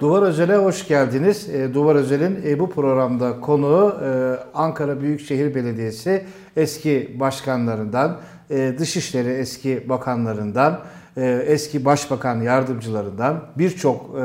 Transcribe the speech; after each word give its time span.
Duvar 0.00 0.22
Özel'e 0.22 0.56
hoş 0.56 0.88
geldiniz. 0.88 1.48
E, 1.48 1.74
Duvar 1.74 1.96
Özel'in 1.96 2.40
e, 2.46 2.58
bu 2.58 2.70
programda 2.70 3.40
konuğu 3.40 3.94
e, 4.04 4.36
Ankara 4.54 5.00
Büyükşehir 5.00 5.54
Belediyesi 5.54 6.24
eski 6.56 7.16
başkanlarından, 7.20 8.20
Dışişleri 8.78 9.28
eski 9.28 9.88
bakanlarından, 9.88 10.80
eski 11.22 11.84
başbakan 11.84 12.40
yardımcılarından 12.42 13.40
birçok 13.58 14.16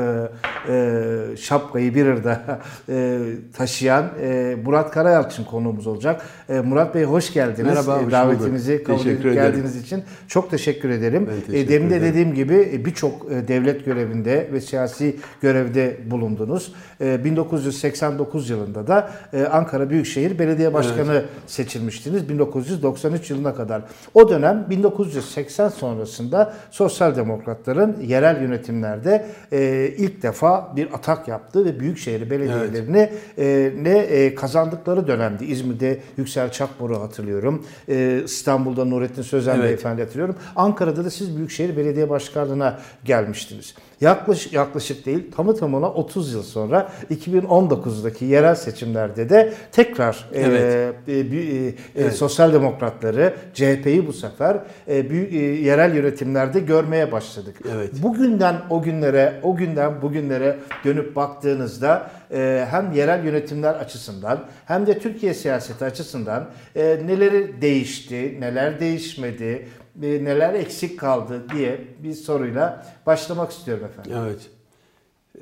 e, 0.68 0.72
e, 0.72 1.36
şapkayı 1.36 1.94
bir 1.94 2.06
arada 2.06 2.58
e, 2.88 3.18
taşıyan 3.56 4.04
e, 4.22 4.56
Murat 4.64 4.90
Karayalçın 4.90 5.44
konuğumuz 5.44 5.86
olacak. 5.86 6.22
E, 6.48 6.60
Murat 6.60 6.94
Bey 6.94 7.04
hoş 7.04 7.32
geldiniz. 7.32 7.68
Merhaba, 7.68 8.00
E, 8.00 8.04
hoş 8.04 8.12
Davetimizi 8.12 8.72
bulduk. 8.74 8.86
kabul 8.86 8.98
Teşekkür 8.98 9.18
edip 9.20 9.26
ederim. 9.26 9.42
geldiğiniz 9.52 9.76
için 9.76 10.02
çok 10.28 10.50
teşekkür 10.50 10.90
ederim. 10.90 11.22
E, 11.30 11.46
teşekkür 11.46 11.68
demin 11.72 11.90
de 11.90 12.00
dediğim 12.02 12.34
gibi 12.34 12.70
e, 12.74 12.84
birçok 12.84 13.32
e, 13.32 13.48
devlet 13.48 13.84
görevinde 13.84 14.48
ve 14.52 14.60
siyasi 14.60 15.16
görevde 15.42 15.96
bulundunuz. 16.10 16.74
E, 17.00 17.24
1989 17.24 18.50
yılında 18.50 18.86
da 18.86 19.10
e, 19.32 19.44
Ankara 19.44 19.90
Büyükşehir 19.90 20.38
Belediye 20.38 20.74
Başkanı 20.74 21.22
seçilmiştiniz 21.46 22.28
1993 22.28 23.30
yılına 23.30 23.54
kadar. 23.54 23.82
O 24.14 24.28
dönem 24.28 24.66
1980 24.70 25.68
sonrasında 25.68 26.54
Sosyal 26.80 27.16
Demokratların 27.16 28.00
yerel 28.00 28.42
yönetimlerde 28.42 29.26
e, 29.52 29.88
ilk 29.98 30.22
defa 30.22 30.72
bir 30.76 30.94
atak 30.94 31.28
yaptı 31.28 31.64
ve 31.64 31.80
büyükşehir 31.80 32.30
belediyelerini 32.30 33.10
e, 33.38 33.72
ne 33.82 33.98
e, 33.98 34.34
kazandıkları 34.34 35.06
dönemdi. 35.06 35.44
İzmir'de 35.44 36.00
Yüksel 36.16 36.52
Çakmur'u 36.52 37.00
hatırlıyorum. 37.00 37.66
E, 37.88 38.22
İstanbul'da 38.24 38.84
Nurettin 38.84 39.22
Sözen 39.22 39.54
Evet. 39.54 39.64
Beyefendi 39.64 40.02
hatırlıyorum. 40.02 40.36
Ankara'da 40.56 41.04
da 41.04 41.10
siz 41.10 41.36
Büyükşehir 41.36 41.76
Belediye 41.76 42.10
Başkanlığı'na 42.10 42.78
gelmiştiniz. 43.04 43.74
Yaklaşık, 44.00 44.52
yaklaşık 44.52 45.06
değil 45.06 45.32
tamı 45.36 45.56
tamına 45.56 45.90
30 45.92 46.32
yıl 46.32 46.42
sonra 46.42 46.92
2019'daki 47.10 48.24
yerel 48.24 48.54
seçimlerde 48.54 49.28
de 49.28 49.52
tekrar 49.72 50.28
e, 50.32 50.40
Evet. 50.40 50.94
e, 51.08 51.12
e, 51.12 51.16
e, 51.18 51.74
Evet. 51.96 52.14
sosyal 52.14 52.52
demokratları 52.52 53.34
CHP'yi 53.54 54.06
bu 54.06 54.12
sefer 54.12 54.56
e, 54.88 55.10
büyük, 55.10 55.32
e, 55.32 55.36
yerel 55.36 55.94
yönetimlerde 55.94 56.60
görmeye 56.60 57.12
başladık. 57.12 57.56
Evet. 57.74 57.90
Bugünden 58.02 58.56
o 58.70 58.82
günlere, 58.82 59.40
o 59.42 59.56
günden 59.56 60.02
bugünlere 60.02 60.56
dönüp 60.84 61.16
baktığınızda 61.16 62.10
e, 62.32 62.66
hem 62.70 62.92
yerel 62.92 63.24
yönetimler 63.24 63.74
açısından 63.74 64.44
hem 64.66 64.86
de 64.86 64.98
Türkiye 64.98 65.34
siyaseti 65.34 65.84
açısından 65.84 66.46
e, 66.76 66.82
neleri 67.06 67.62
değişti, 67.62 68.36
neler 68.40 68.80
değişmedi, 68.80 69.66
e, 70.02 70.24
neler 70.24 70.54
eksik 70.54 70.98
kaldı 70.98 71.42
diye 71.54 71.80
bir 72.02 72.12
soruyla 72.12 72.86
başlamak 73.06 73.50
istiyorum 73.52 73.84
efendim. 73.84 74.12
Evet. 74.16 74.50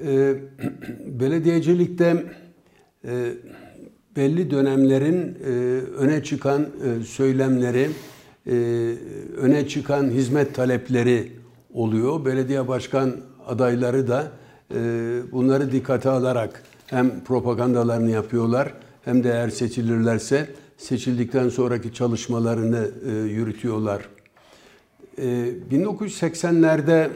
Ee, 0.04 0.34
belediyecilikte 1.20 2.24
e, 3.04 3.32
belli 4.16 4.50
dönemlerin 4.50 5.38
e, 5.44 5.50
öne 5.96 6.22
çıkan 6.22 6.62
e, 6.62 7.04
söylemleri, 7.04 7.88
e, 8.46 8.52
öne 9.36 9.68
çıkan 9.68 10.10
hizmet 10.10 10.54
talepleri 10.54 11.32
oluyor. 11.72 12.24
Belediye 12.24 12.68
başkan 12.68 13.16
adayları 13.46 14.08
da 14.08 14.32
e, 14.74 14.76
bunları 15.32 15.72
dikkate 15.72 16.10
alarak 16.10 16.62
hem 16.86 17.24
propagandalarını 17.24 18.10
yapıyorlar 18.10 18.74
hem 19.04 19.24
de 19.24 19.30
eğer 19.30 19.48
seçilirlerse 19.48 20.48
seçildikten 20.76 21.48
sonraki 21.48 21.94
çalışmalarını 21.94 22.90
e, 23.06 23.12
yürütüyorlar. 23.12 24.08
Ee, 25.18 25.54
1980'lerde 25.70 27.10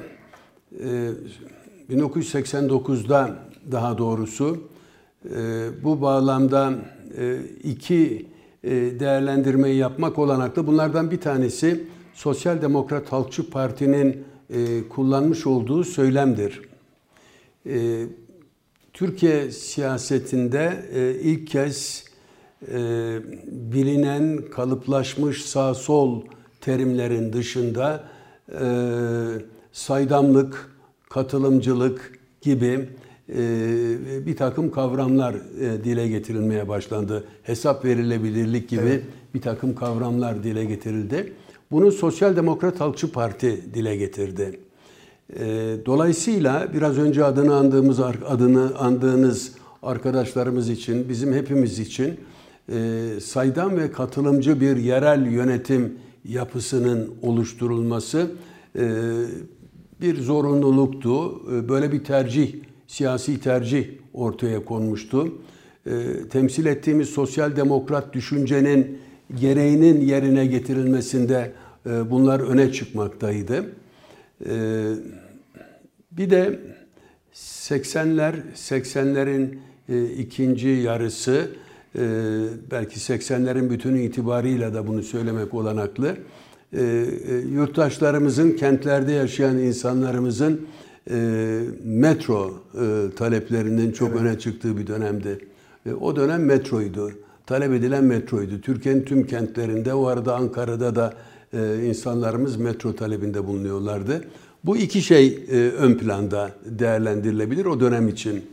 e, 0.81 1.95
1989'da 1.95 3.39
daha 3.72 3.98
doğrusu 3.98 4.58
e, 5.25 5.39
bu 5.84 6.00
bağlamda 6.00 6.73
e, 7.18 7.39
iki 7.64 8.27
e, 8.64 8.70
değerlendirmeyi 8.70 9.77
yapmak 9.77 10.18
olanaklı. 10.18 10.67
Bunlardan 10.67 11.11
bir 11.11 11.20
tanesi 11.20 11.85
Sosyal 12.14 12.63
Demokrat 12.63 13.13
Halkçı 13.13 13.51
Parti'nin 13.51 14.24
e, 14.51 14.89
kullanmış 14.89 15.46
olduğu 15.46 15.84
söylemdir. 15.84 16.63
E, 17.67 18.07
Türkiye 18.92 19.51
siyasetinde 19.51 20.83
e, 20.95 21.14
ilk 21.20 21.46
kez 21.46 22.05
e, 22.73 22.79
bilinen 23.46 24.42
kalıplaşmış 24.51 25.45
sağ 25.45 25.74
sol 25.74 26.23
terimlerin 26.62 27.33
dışında 27.33 28.05
e, 28.48 28.67
saydamlık, 29.73 30.70
katılımcılık 31.11 32.18
gibi 32.40 32.89
e, 33.28 33.39
bir 34.27 34.36
takım 34.36 34.70
kavramlar 34.70 35.34
e, 35.34 35.84
dile 35.84 36.08
getirilmeye 36.08 36.68
başlandı. 36.68 37.24
Hesap 37.42 37.84
verilebilirlik 37.84 38.68
gibi 38.68 38.80
Evet. 38.83 39.02
bir 39.34 39.40
takım 39.40 39.74
kavramlar 39.74 40.42
dile 40.45 40.64
getirildi. 40.64 41.33
Bunu 41.70 41.92
Sosyal 41.92 42.36
Demokrat 42.36 42.80
Halkçı 42.80 43.12
Parti 43.12 43.74
dile 43.74 43.96
getirdi. 43.96 44.61
E, 45.39 45.77
Dolayısıyla 45.86 46.68
biraz 46.74 46.98
önce 46.98 47.24
adını 47.24 47.55
andığımız 47.56 48.01
adını 48.01 48.78
andığınız 48.78 49.52
arkadaşlarımız 49.83 50.70
için, 50.70 51.08
bizim 51.08 51.33
hepimiz 51.33 51.78
için 51.78 52.20
e, 52.72 52.98
saydam 53.20 53.77
ve 53.77 53.92
katılımcı 53.92 54.61
bir 54.61 54.77
yerel 54.77 55.27
yönetim 55.27 55.98
yapısının 56.24 57.14
oluşturulması 57.22 58.30
e, 58.78 58.84
bir 60.00 60.20
zorunluluktu. 60.20 61.42
E, 61.52 61.68
Böyle 61.68 61.92
bir 61.92 62.05
tercih, 62.05 62.55
siyasi 62.86 63.40
tercih 63.40 63.88
ortaya 64.14 64.64
konmuştu. 64.64 65.34
E, 65.86 65.92
Temsil 66.30 66.66
ettiğimiz 66.66 67.08
sosyal 67.08 67.56
demokrat 67.56 68.12
düşüncenin 68.14 68.98
gereğinin 69.40 70.00
yerine 70.00 70.46
getirilmesinde 70.46 71.52
bunlar 72.10 72.40
öne 72.40 72.72
çıkmaktaydı. 72.72 73.64
Bir 76.12 76.30
de 76.30 76.60
80'ler, 77.34 78.34
80'lerin 78.54 79.58
e, 79.89 80.04
ikinci 80.04 80.68
yarısı, 80.68 81.50
e, 81.98 82.01
belki 82.70 83.01
80'lerin 83.01 83.70
bütünü 83.70 84.01
itibarıyla 84.03 84.75
da 84.75 84.86
bunu 84.86 85.03
söylemek 85.03 85.55
olanaklı. 85.55 86.17
E, 86.73 86.83
e, 86.83 87.35
yurttaşlarımızın, 87.53 88.51
kentlerde 88.51 89.13
yaşayan 89.13 89.58
insanlarımızın 89.58 90.67
e, 91.11 91.61
metro 91.85 92.55
e, 92.75 93.14
taleplerinin 93.17 93.92
çok 93.92 94.17
öne 94.17 94.39
çıktığı 94.39 94.77
bir 94.77 94.86
dönemdi. 94.86 95.39
E, 95.86 95.92
o 95.92 96.17
dönem 96.17 96.45
metroydu. 96.45 97.13
Talep 97.47 97.73
edilen 97.73 98.05
metroydu. 98.05 98.61
Türkiye'nin 98.61 99.02
tüm 99.02 99.27
kentlerinde, 99.27 99.95
o 99.95 100.07
arada 100.07 100.36
Ankara'da 100.36 100.97
da 100.97 101.14
e, 101.52 101.86
insanlarımız 101.86 102.57
metro 102.57 102.95
talebinde 102.95 103.47
bulunuyorlardı. 103.47 104.25
Bu 104.64 104.77
iki 104.77 105.02
şey 105.02 105.45
e, 105.51 105.57
ön 105.57 105.95
planda 105.95 106.51
değerlendirilebilir 106.64 107.64
o 107.64 107.81
dönem 107.81 108.08
için. 108.08 108.45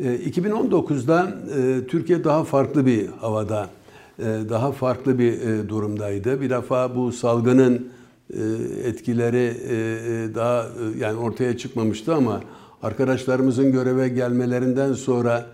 E, 0.00 0.30
2019'da 0.30 1.34
e, 1.56 1.86
Türkiye 1.86 2.24
daha 2.24 2.44
farklı 2.44 2.86
bir 2.86 3.06
havada, 3.06 3.70
e, 4.18 4.24
daha 4.24 4.72
farklı 4.72 5.18
bir 5.18 5.32
e, 5.40 5.68
durumdaydı. 5.68 6.40
Bir 6.40 6.50
defa 6.50 6.96
bu 6.96 7.12
salgının 7.12 7.88
etkileri 8.84 9.54
daha 10.34 10.66
yani 10.98 11.18
ortaya 11.18 11.56
çıkmamıştı 11.56 12.14
ama 12.14 12.40
arkadaşlarımızın 12.82 13.72
göreve 13.72 14.08
gelmelerinden 14.08 14.92
sonra 14.92 15.46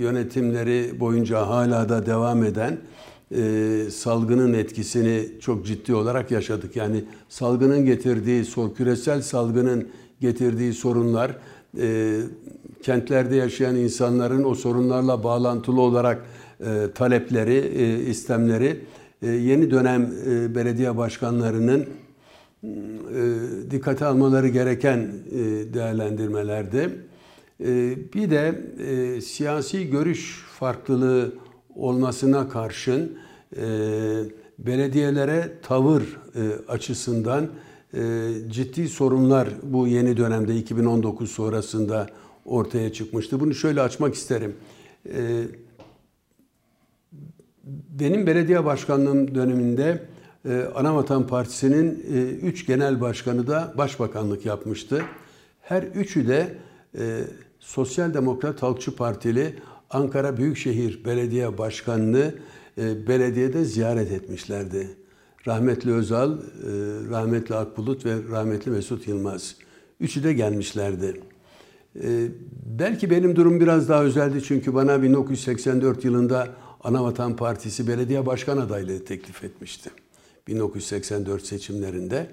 yönetimleri 0.00 1.00
boyunca 1.00 1.48
hala 1.48 1.88
da 1.88 2.06
devam 2.06 2.44
eden 2.44 2.78
salgının 3.90 4.52
etkisini 4.52 5.28
çok 5.40 5.66
ciddi 5.66 5.94
olarak 5.94 6.30
yaşadık. 6.30 6.76
Yani 6.76 7.04
salgının 7.28 7.84
getirdiği, 7.84 8.44
küresel 8.76 9.22
salgının 9.22 9.88
getirdiği 10.20 10.72
sorunlar, 10.72 11.36
kentlerde 12.82 13.36
yaşayan 13.36 13.76
insanların 13.76 14.44
o 14.44 14.54
sorunlarla 14.54 15.24
bağlantılı 15.24 15.80
olarak 15.80 16.24
e, 16.60 16.86
talepleri, 16.94 17.56
e, 17.56 18.00
istemleri, 18.10 18.80
e, 19.22 19.26
yeni 19.28 19.70
dönem 19.70 20.12
e, 20.26 20.54
belediye 20.54 20.96
başkanlarının 20.96 21.86
e, 22.64 22.70
dikkate 23.70 24.04
almaları 24.06 24.48
gereken 24.48 24.98
e, 24.98 25.38
değerlendirmelerde. 25.74 26.90
E, 27.64 27.96
Bir 28.14 28.30
de 28.30 28.60
e, 28.88 29.20
siyasi 29.20 29.90
görüş 29.90 30.44
farklılığı 30.58 31.32
olmasına 31.74 32.48
karşın 32.48 33.18
e, 33.56 33.62
belediyelere 34.58 35.52
tavır 35.62 36.02
e, 36.02 36.40
açısından 36.68 37.48
e, 37.94 38.00
ciddi 38.50 38.88
sorunlar 38.88 39.48
bu 39.62 39.86
yeni 39.86 40.16
dönemde 40.16 40.56
2019 40.56 41.30
sonrasında 41.30 42.06
ortaya 42.44 42.92
çıkmıştı. 42.92 43.40
Bunu 43.40 43.54
şöyle 43.54 43.80
açmak 43.80 44.14
isterim. 44.14 44.56
E, 45.08 45.44
benim 47.90 48.26
belediye 48.26 48.64
başkanlığım 48.64 49.34
döneminde 49.34 50.02
e, 50.48 50.64
Anavatan 50.74 51.26
Partisi'nin 51.26 52.04
e, 52.14 52.20
üç 52.22 52.66
genel 52.66 53.00
başkanı 53.00 53.46
da 53.46 53.74
başbakanlık 53.78 54.46
yapmıştı. 54.46 55.02
Her 55.60 55.82
üçü 55.82 56.28
de 56.28 56.54
e, 56.98 57.20
Sosyal 57.60 58.14
Demokrat 58.14 58.62
Halkçı 58.62 58.96
Partili 58.96 59.54
Ankara 59.90 60.36
Büyükşehir 60.36 61.04
Belediye 61.04 61.58
Başkanı'nı 61.58 62.34
belediyede 62.76 63.64
ziyaret 63.64 64.12
etmişlerdi. 64.12 64.88
Rahmetli 65.46 65.92
Özal, 65.92 66.38
rahmetli 67.10 67.54
Akbulut 67.54 68.06
ve 68.06 68.16
rahmetli 68.30 68.70
Mesut 68.70 69.08
Yılmaz. 69.08 69.56
Üçü 70.00 70.24
de 70.24 70.32
gelmişlerdi. 70.32 71.20
E, 71.96 72.28
belki 72.78 73.10
benim 73.10 73.36
durum 73.36 73.60
biraz 73.60 73.88
daha 73.88 74.04
özeldi 74.04 74.42
çünkü 74.42 74.74
bana 74.74 75.02
1984 75.02 76.04
yılında 76.04 76.48
Anavatan 76.84 77.36
Partisi 77.36 77.88
belediye 77.88 78.26
başkan 78.26 78.56
adaylığı 78.56 79.04
teklif 79.04 79.44
etmişti. 79.44 79.90
1984 80.48 81.46
seçimlerinde. 81.46 82.26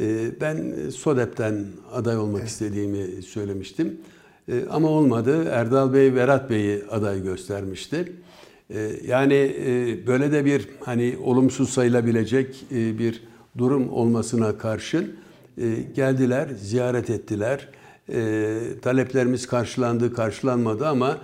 E, 0.00 0.40
ben 0.40 0.74
SODEP'ten 0.90 1.66
aday 1.92 2.18
olmak 2.18 2.40
evet. 2.40 2.50
istediğimi 2.50 3.22
söylemiştim. 3.22 4.00
E, 4.48 4.64
ama 4.70 4.88
olmadı. 4.88 5.44
Erdal 5.44 5.92
Bey, 5.92 6.14
Verat 6.14 6.50
Bey'i 6.50 6.84
aday 6.90 7.22
göstermişti. 7.22 8.12
E, 8.70 8.90
yani 9.06 9.34
e, 9.66 10.06
böyle 10.06 10.32
de 10.32 10.44
bir 10.44 10.68
hani 10.80 11.16
olumsuz 11.22 11.70
sayılabilecek 11.70 12.66
bir 12.70 13.22
durum 13.58 13.92
olmasına 13.92 14.58
karşın 14.58 15.16
geldiler, 15.94 16.48
ziyaret 16.62 17.10
ettiler. 17.10 17.68
Taleplerimiz 18.82 19.46
karşılandı, 19.46 20.14
karşılanmadı 20.14 20.86
ama 20.86 21.18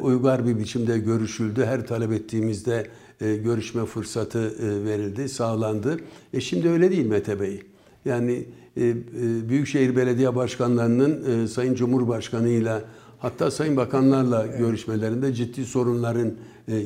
uygar 0.00 0.46
bir 0.46 0.58
biçimde 0.58 0.98
görüşüldü. 0.98 1.64
Her 1.64 1.86
talep 1.86 2.12
ettiğimizde 2.12 2.86
görüşme 3.20 3.84
fırsatı 3.84 4.52
verildi, 4.84 5.28
sağlandı. 5.28 5.96
E 6.32 6.40
şimdi 6.40 6.68
öyle 6.68 6.90
değil 6.90 7.06
Mete 7.06 7.40
Bey. 7.40 7.62
Yani 8.04 8.44
e, 8.78 8.86
e, 8.86 8.94
Büyükşehir 9.48 9.96
Belediye 9.96 10.36
Başkanlarının 10.36 11.44
e, 11.44 11.48
Sayın 11.48 11.74
Cumhurbaşkanı 11.74 12.48
ile 12.48 12.82
hatta 13.18 13.50
Sayın 13.50 13.76
Bakanlarla 13.76 14.46
görüşmelerinde 14.46 15.32
ciddi 15.32 15.64
sorunların 15.64 16.32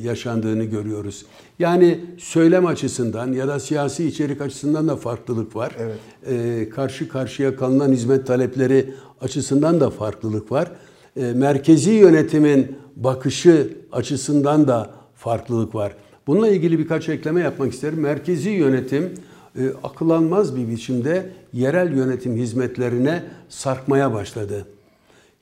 yaşandığını 0.01 0.63
görüyoruz. 0.63 1.25
Yani 1.59 1.99
söylem 2.17 2.65
açısından 2.65 3.33
ya 3.33 3.47
da 3.47 3.59
siyasi 3.59 4.07
içerik 4.07 4.41
açısından 4.41 4.87
da 4.87 4.95
farklılık 4.95 5.55
var. 5.55 5.75
Evet. 5.79 6.69
Karşı 6.69 7.09
karşıya 7.09 7.55
kalınan 7.55 7.91
hizmet 7.91 8.27
talepleri 8.27 8.93
açısından 9.23 9.79
da 9.79 9.89
farklılık 9.89 10.51
var. 10.51 10.71
Merkezi 11.15 11.91
yönetimin 11.91 12.75
bakışı 12.95 13.77
açısından 13.91 14.67
da 14.67 14.89
farklılık 15.15 15.75
var. 15.75 15.95
Bununla 16.27 16.47
ilgili 16.47 16.79
birkaç 16.79 17.09
ekleme 17.09 17.41
yapmak 17.41 17.73
isterim. 17.73 17.99
Merkezi 17.99 18.49
yönetim 18.49 19.13
e, 19.59 19.61
akılanmaz 19.83 20.55
bir 20.55 20.67
biçimde 20.67 21.29
yerel 21.53 21.93
yönetim 21.97 22.35
hizmetlerine 22.35 23.23
sarkmaya 23.49 24.13
başladı. 24.13 24.65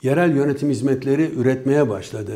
Yerel 0.02 0.36
yönetim 0.36 0.70
hizmetleri 0.70 1.32
üretmeye 1.38 1.90
başladı. 1.90 2.34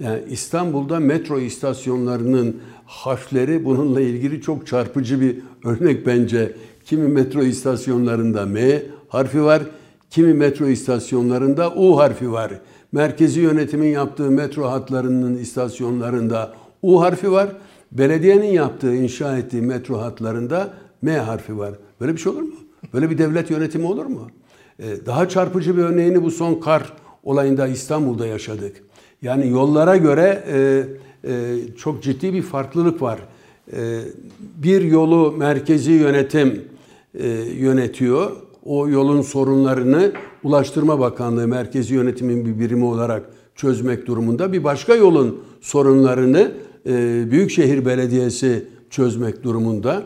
Yani 0.00 0.20
İstanbul'da 0.30 1.00
metro 1.00 1.40
istasyonlarının 1.40 2.56
harfleri 2.86 3.64
bununla 3.64 4.00
ilgili 4.00 4.40
çok 4.40 4.66
çarpıcı 4.66 5.20
bir 5.20 5.36
örnek 5.64 6.06
bence. 6.06 6.52
Kimi 6.84 7.08
metro 7.08 7.42
istasyonlarında 7.42 8.46
M 8.46 8.82
harfi 9.08 9.42
var, 9.42 9.62
kimi 10.12 10.34
metro 10.34 10.66
istasyonlarında 10.66 11.74
U 11.74 11.98
harfi 11.98 12.32
var. 12.32 12.52
Merkezi 12.92 13.40
yönetimin 13.40 13.88
yaptığı 13.88 14.30
metro 14.30 14.64
hatlarının 14.64 15.36
istasyonlarında 15.36 16.54
U 16.82 17.00
harfi 17.00 17.32
var. 17.32 17.48
Belediyenin 17.92 18.52
yaptığı, 18.52 18.94
inşa 18.94 19.38
ettiği 19.38 19.62
metro 19.62 19.98
hatlarında 19.98 20.74
M 21.02 21.18
harfi 21.18 21.58
var. 21.58 21.74
Böyle 22.00 22.12
bir 22.12 22.18
şey 22.18 22.32
olur 22.32 22.42
mu? 22.42 22.54
Böyle 22.94 23.10
bir 23.10 23.18
devlet 23.18 23.50
yönetimi 23.50 23.86
olur 23.86 24.06
mu? 24.06 24.30
Ee, 24.78 25.06
daha 25.06 25.28
çarpıcı 25.28 25.76
bir 25.76 25.82
örneğini 25.82 26.22
bu 26.22 26.30
son 26.30 26.54
kar 26.54 26.92
olayında 27.22 27.66
İstanbul'da 27.66 28.26
yaşadık. 28.26 28.76
Yani 29.22 29.48
yollara 29.48 29.96
göre 29.96 30.44
e, 30.52 30.84
e, 31.24 31.56
çok 31.76 32.02
ciddi 32.02 32.32
bir 32.32 32.42
farklılık 32.42 33.02
var. 33.02 33.18
E, 33.72 34.00
bir 34.56 34.82
yolu 34.82 35.32
merkezi 35.32 35.92
yönetim 35.92 36.64
e, 37.14 37.28
yönetiyor. 37.58 38.51
O 38.64 38.88
yolun 38.88 39.22
sorunlarını 39.22 40.12
Ulaştırma 40.42 40.98
Bakanlığı 40.98 41.48
merkezi 41.48 41.94
yönetimin 41.94 42.46
bir 42.46 42.58
birimi 42.58 42.84
olarak 42.84 43.22
çözmek 43.54 44.06
durumunda. 44.06 44.52
Bir 44.52 44.64
başka 44.64 44.94
yolun 44.94 45.40
sorunlarını 45.60 46.52
e, 46.86 47.24
Büyükşehir 47.30 47.86
Belediyesi 47.86 48.64
çözmek 48.90 49.44
durumunda. 49.44 50.02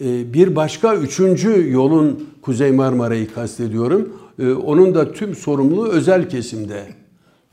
Ee, 0.00 0.34
bir 0.34 0.56
başka 0.56 0.96
üçüncü 0.96 1.72
yolun 1.72 2.28
Kuzey 2.42 2.72
Marmara'yı 2.72 3.34
kastediyorum. 3.34 4.12
Ee, 4.38 4.52
onun 4.52 4.94
da 4.94 5.12
tüm 5.12 5.34
sorumluluğu 5.34 5.88
özel 5.88 6.28
kesimde. 6.28 6.86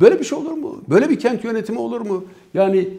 Böyle 0.01 0.19
bir 0.19 0.25
şey 0.25 0.37
olur 0.37 0.51
mu? 0.51 0.81
Böyle 0.89 1.09
bir 1.09 1.19
kent 1.19 1.43
yönetimi 1.43 1.79
olur 1.79 2.01
mu? 2.01 2.23
Yani 2.53 2.89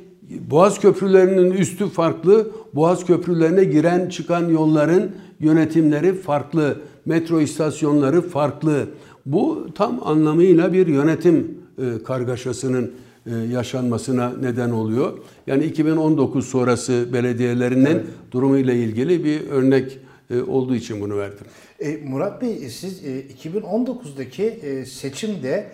Boğaz 0.50 0.80
köprülerinin 0.80 1.50
üstü 1.50 1.88
farklı, 1.88 2.50
Boğaz 2.74 3.06
köprülerine 3.06 3.64
giren 3.64 4.08
çıkan 4.08 4.48
yolların 4.48 5.10
yönetimleri 5.40 6.14
farklı, 6.14 6.76
metro 7.06 7.40
istasyonları 7.40 8.22
farklı. 8.22 8.88
Bu 9.26 9.68
tam 9.74 10.06
anlamıyla 10.06 10.72
bir 10.72 10.86
yönetim 10.86 11.58
e, 11.78 12.02
kargaşasının 12.02 12.92
e, 13.26 13.30
yaşanmasına 13.36 14.32
neden 14.40 14.70
oluyor. 14.70 15.18
Yani 15.46 15.64
2019 15.64 16.48
sonrası 16.48 17.08
belediyelerinin 17.12 17.86
evet. 17.86 18.04
durumuyla 18.30 18.74
ilgili 18.74 19.24
bir 19.24 19.50
örnek 19.50 19.98
e, 20.30 20.42
olduğu 20.42 20.74
için 20.74 21.00
bunu 21.00 21.18
verdim. 21.18 21.46
E, 21.80 21.96
Murat 21.96 22.42
Bey 22.42 22.58
siz 22.68 23.02
2019'daki 23.44 24.86
seçimde 24.86 25.66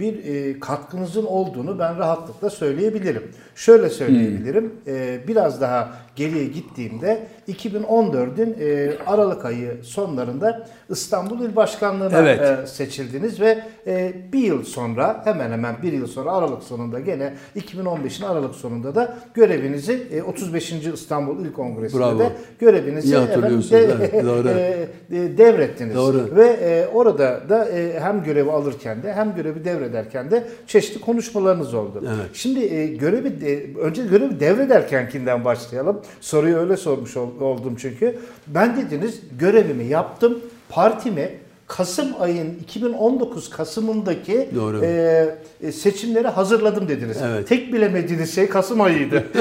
bir 0.00 0.60
katkınızın 0.60 1.24
olduğunu 1.24 1.78
ben 1.78 1.98
rahatlıkla 1.98 2.50
söyleyebilirim. 2.50 3.22
Şöyle 3.54 3.90
söyleyebilirim. 3.90 4.64
Hmm. 4.64 5.28
Biraz 5.28 5.60
daha 5.60 5.98
geriye 6.18 6.44
gittiğimde 6.44 7.26
2014'ün 7.48 8.56
e, 8.60 8.92
Aralık 9.06 9.44
ayı 9.44 9.76
sonlarında 9.82 10.66
İstanbul 10.90 11.40
İl 11.40 11.56
Başkanlığı'na 11.56 12.18
evet. 12.18 12.40
e, 12.40 12.66
seçildiniz 12.66 13.40
ve 13.40 13.64
e, 13.86 14.12
bir 14.32 14.38
yıl 14.38 14.64
sonra 14.64 15.20
hemen 15.24 15.50
hemen 15.50 15.76
bir 15.82 15.92
yıl 15.92 16.06
sonra 16.06 16.32
Aralık 16.32 16.62
sonunda 16.62 17.00
gene 17.00 17.34
2015'in 17.56 18.26
Aralık 18.26 18.54
sonunda 18.54 18.94
da 18.94 19.14
görevinizi 19.34 20.06
e, 20.12 20.22
35. 20.22 20.72
İstanbul 20.72 21.44
İl 21.44 21.52
Kongresi'nde 21.52 22.00
Bravo. 22.00 22.18
de 22.18 22.32
görevinizi 22.58 23.16
efendim, 23.16 23.64
de, 23.70 23.78
evet, 23.78 24.24
doğru. 24.24 24.48
E, 24.48 24.88
e, 25.10 25.38
devrettiniz. 25.38 25.94
Doğru. 25.94 26.36
Ve 26.36 26.46
e, 26.46 26.86
orada 26.94 27.40
da 27.48 27.68
e, 27.68 28.00
hem 28.00 28.24
görevi 28.24 28.50
alırken 28.50 29.02
de 29.02 29.12
hem 29.12 29.34
görevi 29.34 29.64
devrederken 29.64 30.30
de 30.30 30.44
çeşitli 30.66 31.00
konuşmalarınız 31.00 31.74
oldu. 31.74 32.02
Evet. 32.06 32.30
Şimdi 32.32 32.60
e, 32.60 32.86
görevi 32.86 33.40
de, 33.40 33.80
önce 33.80 34.02
görevi 34.02 34.40
devrederkenkinden 34.40 35.44
başlayalım. 35.44 36.00
Soruyu 36.20 36.56
öyle 36.56 36.76
sormuş 36.76 37.16
oldum 37.16 37.76
çünkü. 37.78 38.18
Ben 38.46 38.76
dediniz 38.76 39.20
görevimi 39.38 39.84
yaptım. 39.84 40.38
Partimi 40.68 41.30
Kasım 41.68 42.08
ayın 42.20 42.58
2019 42.58 43.50
Kasım'ındaki 43.50 44.48
Doğru. 44.54 44.84
E, 44.84 45.38
e, 45.62 45.72
seçimleri 45.72 46.28
hazırladım 46.28 46.88
dediniz. 46.88 47.16
Evet. 47.24 47.48
Tek 47.48 47.72
bilemediğiniz 47.72 48.34
şey 48.34 48.48
Kasım 48.48 48.80
ayıydı. 48.80 49.24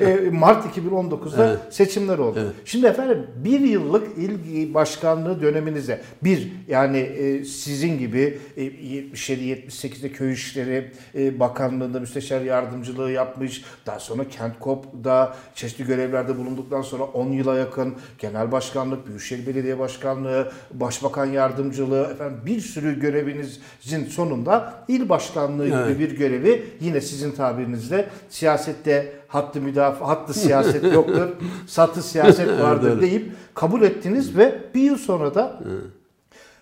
E, 0.00 0.30
Mart 0.30 0.76
2019'da 0.76 1.48
evet. 1.48 1.58
seçimler 1.70 2.18
oldu. 2.18 2.38
Evet. 2.42 2.52
Şimdi 2.64 2.86
efendim 2.86 3.26
bir 3.36 3.60
yıllık 3.60 4.18
il 4.18 4.74
başkanlığı 4.74 5.42
döneminize 5.42 6.00
bir 6.24 6.52
yani 6.68 6.98
e, 6.98 7.44
sizin 7.44 7.98
gibi 7.98 8.38
e, 8.56 8.62
77-78'de 8.62 10.12
köy 10.12 10.32
işleri 10.32 10.92
e, 11.14 11.40
bakanlığında 11.40 12.00
müsteşar 12.00 12.40
yardımcılığı 12.40 13.10
yapmış. 13.10 13.64
Daha 13.86 14.00
sonra 14.00 14.28
Kentkop'da 14.28 15.36
çeşitli 15.54 15.86
görevlerde 15.86 16.38
bulunduktan 16.38 16.82
sonra 16.82 17.04
10 17.04 17.32
yıla 17.32 17.56
yakın 17.56 17.94
genel 18.18 18.52
başkanlık, 18.52 19.06
Büyükşehir 19.06 19.46
Belediye 19.46 19.78
Başkanlığı, 19.78 20.52
Başbakan 20.74 21.17
yardımcılığı, 21.24 22.08
efendim 22.12 22.40
bir 22.46 22.60
sürü 22.60 23.00
görevinizin 23.00 24.04
sonunda 24.08 24.74
il 24.88 25.08
başkanlığı 25.08 25.68
evet. 25.68 25.88
gibi 25.88 25.98
bir 25.98 26.16
görevi 26.16 26.64
yine 26.80 27.00
sizin 27.00 27.32
tabirinizle 27.32 28.08
siyasette 28.28 29.12
hattı 29.28 29.60
müdafaa, 29.60 30.08
hattı 30.08 30.34
siyaset 30.34 30.94
yoktur, 30.94 31.28
satı 31.66 32.02
siyaset 32.02 32.60
vardır 32.60 32.90
evet, 32.92 33.02
deyip 33.02 33.32
kabul 33.54 33.82
ettiniz 33.82 34.36
ve 34.36 34.58
bir 34.74 34.82
yıl 34.82 34.96
sonra 34.96 35.34
da 35.34 35.60
evet 35.66 35.97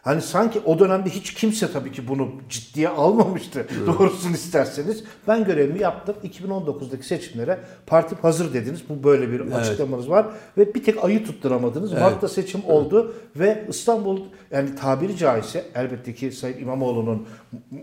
Hani 0.07 0.23
sanki 0.23 0.61
o 0.65 0.79
dönemde 0.79 1.11
hiç 1.11 1.35
kimse 1.35 1.73
tabii 1.73 1.93
ki 1.93 2.09
bunu 2.09 2.29
ciddiye 2.49 2.89
almamıştı. 2.89 3.67
Evet. 3.77 3.87
Doğrusunu 3.87 4.35
isterseniz. 4.35 5.05
Ben 5.29 5.45
görevimi 5.45 5.81
yaptım. 5.81 6.17
2019'daki 6.25 7.03
seçimlere 7.03 7.59
parti 7.87 8.17
hazır 8.23 8.55
dediniz. 8.55 8.81
Bu 8.89 9.05
böyle 9.05 9.33
bir 9.33 9.41
evet. 9.41 9.55
açıklamanız 9.55 10.11
var. 10.11 10.27
Ve 10.59 10.75
bir 10.75 10.85
tek 10.85 11.05
ayı 11.05 11.25
tutturamadınız. 11.25 11.93
Evet. 11.93 12.03
Mart'ta 12.03 12.29
seçim 12.29 12.61
evet. 12.65 12.71
oldu. 12.71 13.15
Ve 13.37 13.65
İstanbul 13.69 14.21
yani 14.51 14.75
tabiri 14.75 15.17
caizse 15.17 15.65
elbette 15.75 16.15
ki 16.15 16.33
Sayın 16.33 16.59
İmamoğlu'nun 16.59 17.27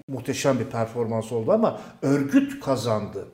muhteşem 0.08 0.60
bir 0.60 0.66
performans 0.66 1.32
oldu 1.32 1.52
ama 1.52 1.80
örgüt 2.02 2.60
kazandı. 2.60 3.28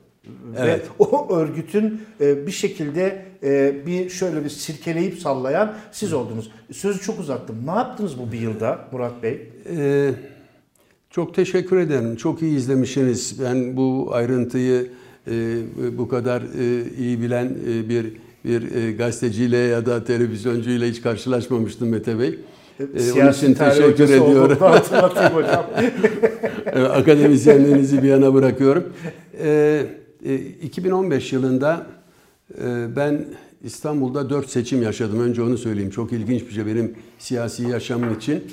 Evet. 0.58 0.80
Ve 0.80 1.04
o 1.04 1.34
örgütün 1.36 2.00
e, 2.20 2.46
bir 2.46 2.52
şekilde 2.52 3.24
e, 3.42 3.74
bir 3.86 4.10
şöyle 4.10 4.44
bir 4.44 4.48
sirkeleyip 4.48 5.18
sallayan 5.18 5.74
siz 5.92 6.12
oldunuz. 6.12 6.50
Sözü 6.72 7.00
çok 7.00 7.20
uzattım. 7.20 7.56
Ne 7.66 7.70
yaptınız 7.70 8.18
bu 8.18 8.32
bir 8.32 8.40
yılda 8.40 8.88
Murat 8.92 9.22
Bey? 9.22 9.50
Ee, 9.76 10.10
Çok 11.10 11.34
teşekkür 11.34 11.76
ederim. 11.76 12.16
Çok 12.16 12.42
iyi 12.42 12.56
izlemişsiniz. 12.56 13.40
Ben 13.42 13.76
bu 13.76 14.08
ayrıntıyı 14.12 14.90
e, 15.30 15.32
bu 15.98 16.08
kadar 16.08 16.42
iyi 16.98 17.22
bilen 17.22 17.54
bir 17.88 18.12
bir 18.44 18.98
gazeteciyle 18.98 19.56
ya 19.56 19.86
da 19.86 20.04
televizyoncuyla 20.04 20.86
hiç 20.86 21.02
karşılaşmamıştım 21.02 21.88
Mete 21.88 22.18
Bey. 22.18 22.38
E, 22.80 23.12
onun 23.12 23.32
için 23.32 23.54
teşekkür 23.54 24.04
ediyorum. 24.04 24.58
Hatırlatayım 24.60 25.34
hocam. 25.34 25.66
Akademisyenliğinizi 26.90 28.02
bir 28.02 28.08
yana 28.08 28.34
bırakıyorum. 28.34 28.92
E, 29.42 29.48
e, 29.48 29.86
2015 30.62 31.32
yılında 31.32 31.86
e, 32.62 32.96
ben 32.96 33.24
İstanbul'da 33.64 34.30
dört 34.30 34.50
seçim 34.50 34.82
yaşadım. 34.82 35.20
Önce 35.20 35.42
onu 35.42 35.58
söyleyeyim. 35.58 35.90
Çok 35.90 36.12
ilginç 36.12 36.42
bir 36.42 36.52
şey 36.52 36.66
benim 36.66 36.94
siyasi 37.18 37.62
yaşamım 37.62 38.14
için. 38.14 38.44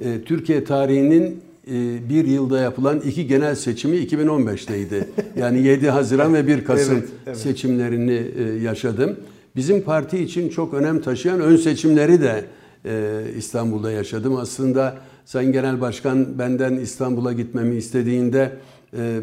E, 0.00 0.22
Türkiye 0.24 0.64
tarihinin 0.64 1.40
e, 1.70 2.08
bir 2.08 2.24
yılda 2.24 2.60
yapılan 2.60 3.00
iki 3.00 3.26
genel 3.26 3.54
seçimi 3.54 3.96
2015'teydi. 3.96 5.04
Yani 5.36 5.62
7 5.62 5.90
Haziran 5.90 6.34
ve 6.34 6.46
1 6.46 6.64
Kasım 6.64 6.94
evet, 6.94 7.08
evet. 7.26 7.36
seçimlerini 7.36 8.22
e, 8.38 8.42
yaşadım. 8.42 9.16
Bizim 9.56 9.82
parti 9.82 10.18
için 10.18 10.48
çok 10.48 10.74
önem 10.74 11.00
taşıyan 11.00 11.40
ön 11.40 11.56
seçimleri 11.56 12.20
de 12.20 12.44
e, 12.84 13.22
İstanbul'da 13.36 13.90
yaşadım. 13.90 14.36
Aslında 14.36 14.96
Sayın 15.24 15.52
Genel 15.52 15.80
Başkan 15.80 16.38
benden 16.38 16.74
İstanbul'a 16.74 17.32
gitmemi 17.32 17.76
istediğinde 17.76 18.52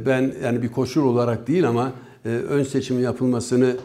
ben 0.05 0.33
yani 0.43 0.61
bir 0.61 0.69
koşul 0.69 1.03
olarak 1.03 1.47
değil 1.47 1.67
ama 1.67 1.91
ön 2.25 2.63
seçimi 2.63 3.01
yapılmasını 3.01 3.75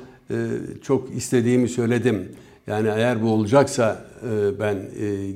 çok 0.82 1.14
istediğimi 1.16 1.68
söyledim. 1.68 2.28
Yani 2.66 2.88
eğer 2.88 3.22
bu 3.22 3.28
olacaksa 3.28 4.04
ben 4.60 4.76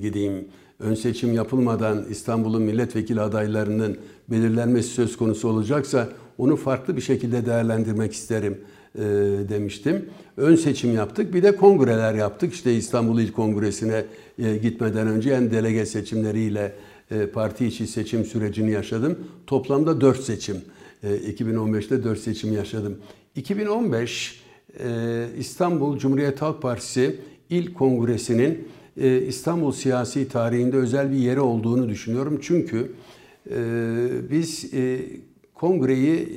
gideyim 0.03 0.49
ön 0.81 0.95
seçim 0.95 1.35
yapılmadan 1.35 2.05
İstanbul'un 2.11 2.63
milletvekili 2.63 3.21
adaylarının 3.21 3.97
belirlenmesi 4.31 4.89
söz 4.89 5.17
konusu 5.17 5.49
olacaksa 5.49 6.09
onu 6.39 6.57
farklı 6.57 6.97
bir 6.97 7.01
şekilde 7.01 7.47
değerlendirmek 7.47 8.13
isterim 8.13 8.59
e, 8.99 9.03
demiştim. 9.49 10.05
Ön 10.37 10.57
seçim 10.57 10.95
yaptık. 10.95 11.35
Bir 11.35 11.43
de 11.43 11.57
kongreler 11.57 12.15
yaptık. 12.15 12.55
İşte 12.55 12.75
İstanbul 12.75 13.21
İl 13.21 13.33
Kongresi'ne 13.33 14.05
e, 14.39 14.57
gitmeden 14.57 15.07
önce 15.07 15.31
en 15.31 15.51
delege 15.51 15.87
seçimleriyle 15.87 16.61
e, 16.65 16.73
parti 17.35 17.67
içi 17.67 17.87
seçim 17.87 18.25
sürecini 18.25 18.71
yaşadım. 18.71 19.19
Toplamda 19.47 20.01
4 20.01 20.21
seçim. 20.21 20.57
E, 21.03 21.17
2015'te 21.17 22.05
4 22.05 22.19
seçim 22.19 22.53
yaşadım. 22.53 22.99
2015 23.37 24.41
e, 24.81 25.27
İstanbul 25.39 25.99
Cumhuriyet 25.99 26.43
Halk 26.43 26.63
Partisi 26.63 27.21
İl 27.51 27.75
Kongresi'nin 27.75 28.69
e, 29.01 29.23
İstanbul 29.23 29.73
siyasi 29.73 30.29
tarihinde 30.29 30.77
özel 30.77 31.13
bir 31.13 31.17
yeri 31.17 31.41
olduğunu 31.41 31.89
düşünüyorum. 31.89 32.39
Çünkü 32.43 32.93
e, 33.51 33.57
biz 34.31 34.75
e, 34.75 35.01
kongreyi 35.55 36.29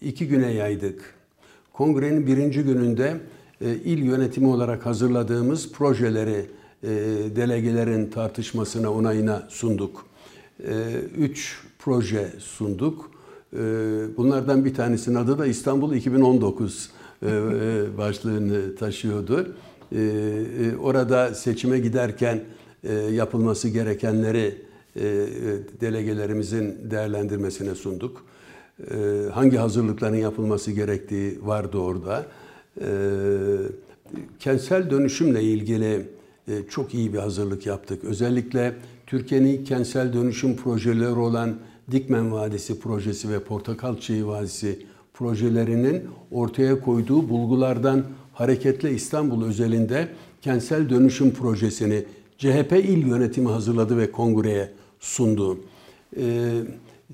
iki 0.00 0.28
güne 0.28 0.52
yaydık. 0.52 1.14
Kongrenin 1.72 2.26
birinci 2.26 2.62
gününde 2.62 3.16
il 3.84 3.98
yönetimi 3.98 4.46
olarak 4.46 4.86
hazırladığımız 4.86 5.72
projeleri 5.72 6.46
delegelerin 7.36 8.10
tartışmasına, 8.10 8.92
onayına 8.92 9.46
sunduk. 9.48 10.06
Üç 11.16 11.58
proje 11.78 12.32
sunduk. 12.38 13.10
Bunlardan 14.16 14.64
bir 14.64 14.74
tanesinin 14.74 15.16
adı 15.16 15.38
da 15.38 15.46
İstanbul 15.46 15.94
2019 15.94 16.90
başlığını 17.98 18.76
taşıyordu. 18.76 19.54
E, 19.96 20.76
orada 20.82 21.34
seçime 21.34 21.78
giderken 21.78 22.40
e, 22.84 22.94
yapılması 22.94 23.68
gerekenleri 23.68 24.54
e, 24.96 25.02
delegelerimizin 25.80 26.90
değerlendirmesine 26.90 27.74
sunduk. 27.74 28.24
Hangi 29.32 29.56
hazırlıkların 29.56 30.16
yapılması 30.16 30.72
gerektiği 30.72 31.38
vardı 31.46 31.78
orada. 31.78 32.26
Kentsel 34.38 34.90
dönüşümle 34.90 35.42
ilgili 35.42 36.08
çok 36.70 36.94
iyi 36.94 37.12
bir 37.12 37.18
hazırlık 37.18 37.66
yaptık. 37.66 38.04
Özellikle 38.04 38.74
Türkiye'nin 39.06 39.64
kentsel 39.64 40.12
dönüşüm 40.12 40.56
projeleri 40.56 41.18
olan 41.18 41.54
Dikmen 41.90 42.32
Vadisi 42.32 42.80
projesi 42.80 43.30
ve 43.30 43.40
Portakal 43.40 43.96
Çiğ 43.96 44.26
Vadisi 44.26 44.86
projelerinin 45.14 46.02
ortaya 46.30 46.80
koyduğu 46.80 47.28
bulgulardan 47.28 48.04
hareketle 48.32 48.94
İstanbul 48.94 49.44
özelinde 49.44 50.08
kentsel 50.42 50.90
dönüşüm 50.90 51.30
projesini 51.30 52.04
CHP 52.38 52.72
il 52.72 53.06
yönetimi 53.06 53.48
hazırladı 53.48 53.98
ve 53.98 54.12
kongreye 54.12 54.72
sundu. 55.00 55.60
Ee, 56.16 56.50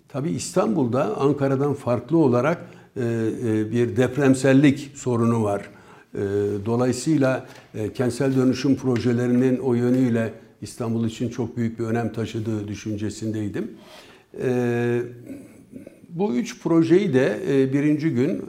tabii 0.08 0.30
İstanbul'da 0.30 1.16
Ankara'dan 1.16 1.74
farklı 1.74 2.18
olarak 2.18 2.66
e, 2.96 3.00
e, 3.00 3.70
bir 3.70 3.96
depremsellik 3.96 4.90
sorunu 4.94 5.42
var. 5.42 5.70
E, 6.16 6.66
dolayısıyla 6.66 7.46
e, 7.74 7.92
kentsel 7.92 8.36
dönüşüm 8.36 8.76
projelerinin 8.76 9.58
o 9.58 9.74
yönüyle 9.74 10.32
İstanbul 10.62 11.06
için 11.06 11.28
çok 11.28 11.56
büyük 11.56 11.78
bir 11.78 11.84
önem 11.84 12.12
taşıdığı 12.12 12.68
düşüncesindeydim. 12.68 13.70
E, 14.42 15.00
bu 16.08 16.34
üç 16.34 16.60
projeyi 16.60 17.14
de 17.14 17.40
e, 17.48 17.72
birinci 17.72 18.10
gün 18.10 18.30
e, 18.30 18.40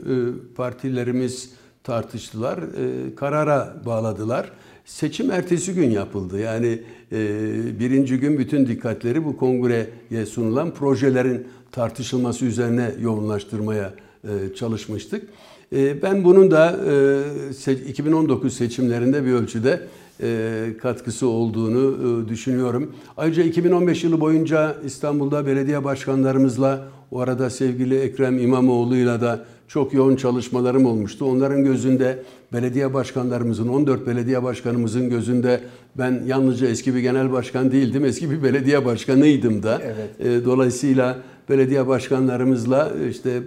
partilerimiz 0.54 1.50
tartıştılar, 1.84 2.60
karara 3.16 3.82
bağladılar. 3.86 4.52
Seçim 4.84 5.30
ertesi 5.30 5.74
gün 5.74 5.90
yapıldı. 5.90 6.40
Yani 6.40 6.82
birinci 7.80 8.20
gün 8.20 8.38
bütün 8.38 8.66
dikkatleri 8.66 9.24
bu 9.24 9.36
kongreye 9.36 10.26
sunulan 10.26 10.74
projelerin 10.74 11.46
tartışılması 11.72 12.44
üzerine 12.44 12.90
yoğunlaştırmaya 13.00 13.94
çalışmıştık. 14.56 15.28
E, 15.72 16.02
ben 16.02 16.24
bunun 16.24 16.50
da 16.50 16.76
e, 17.72 17.88
2019 17.88 18.52
seçimlerinde 18.52 19.24
bir 19.24 19.32
ölçüde 19.32 19.80
e, 20.22 20.64
katkısı 20.82 21.28
olduğunu 21.28 22.24
e, 22.24 22.28
düşünüyorum. 22.28 22.92
Ayrıca 23.16 23.42
2015 23.42 24.04
yılı 24.04 24.20
boyunca 24.20 24.76
İstanbul'da 24.84 25.46
belediye 25.46 25.84
başkanlarımızla, 25.84 26.88
o 27.10 27.20
arada 27.20 27.50
sevgili 27.50 27.98
Ekrem 27.98 28.38
İmamoğlu'yla 28.38 29.20
da 29.20 29.44
çok 29.68 29.94
yoğun 29.94 30.16
çalışmalarım 30.16 30.86
olmuştu. 30.86 31.24
Onların 31.24 31.64
gözünde 31.64 32.22
belediye 32.52 32.94
başkanlarımızın, 32.94 33.68
14 33.68 34.06
belediye 34.06 34.42
başkanımızın 34.42 35.10
gözünde 35.10 35.60
ben 35.98 36.22
yalnızca 36.26 36.68
eski 36.68 36.94
bir 36.94 37.00
genel 37.00 37.32
başkan 37.32 37.72
değildim, 37.72 38.04
eski 38.04 38.30
bir 38.30 38.42
belediye 38.42 38.84
başkanıydım 38.84 39.62
da. 39.62 39.82
Evet. 39.84 40.42
E, 40.42 40.44
dolayısıyla 40.44 41.18
belediye 41.48 41.86
başkanlarımızla 41.86 42.92
işte 43.10 43.42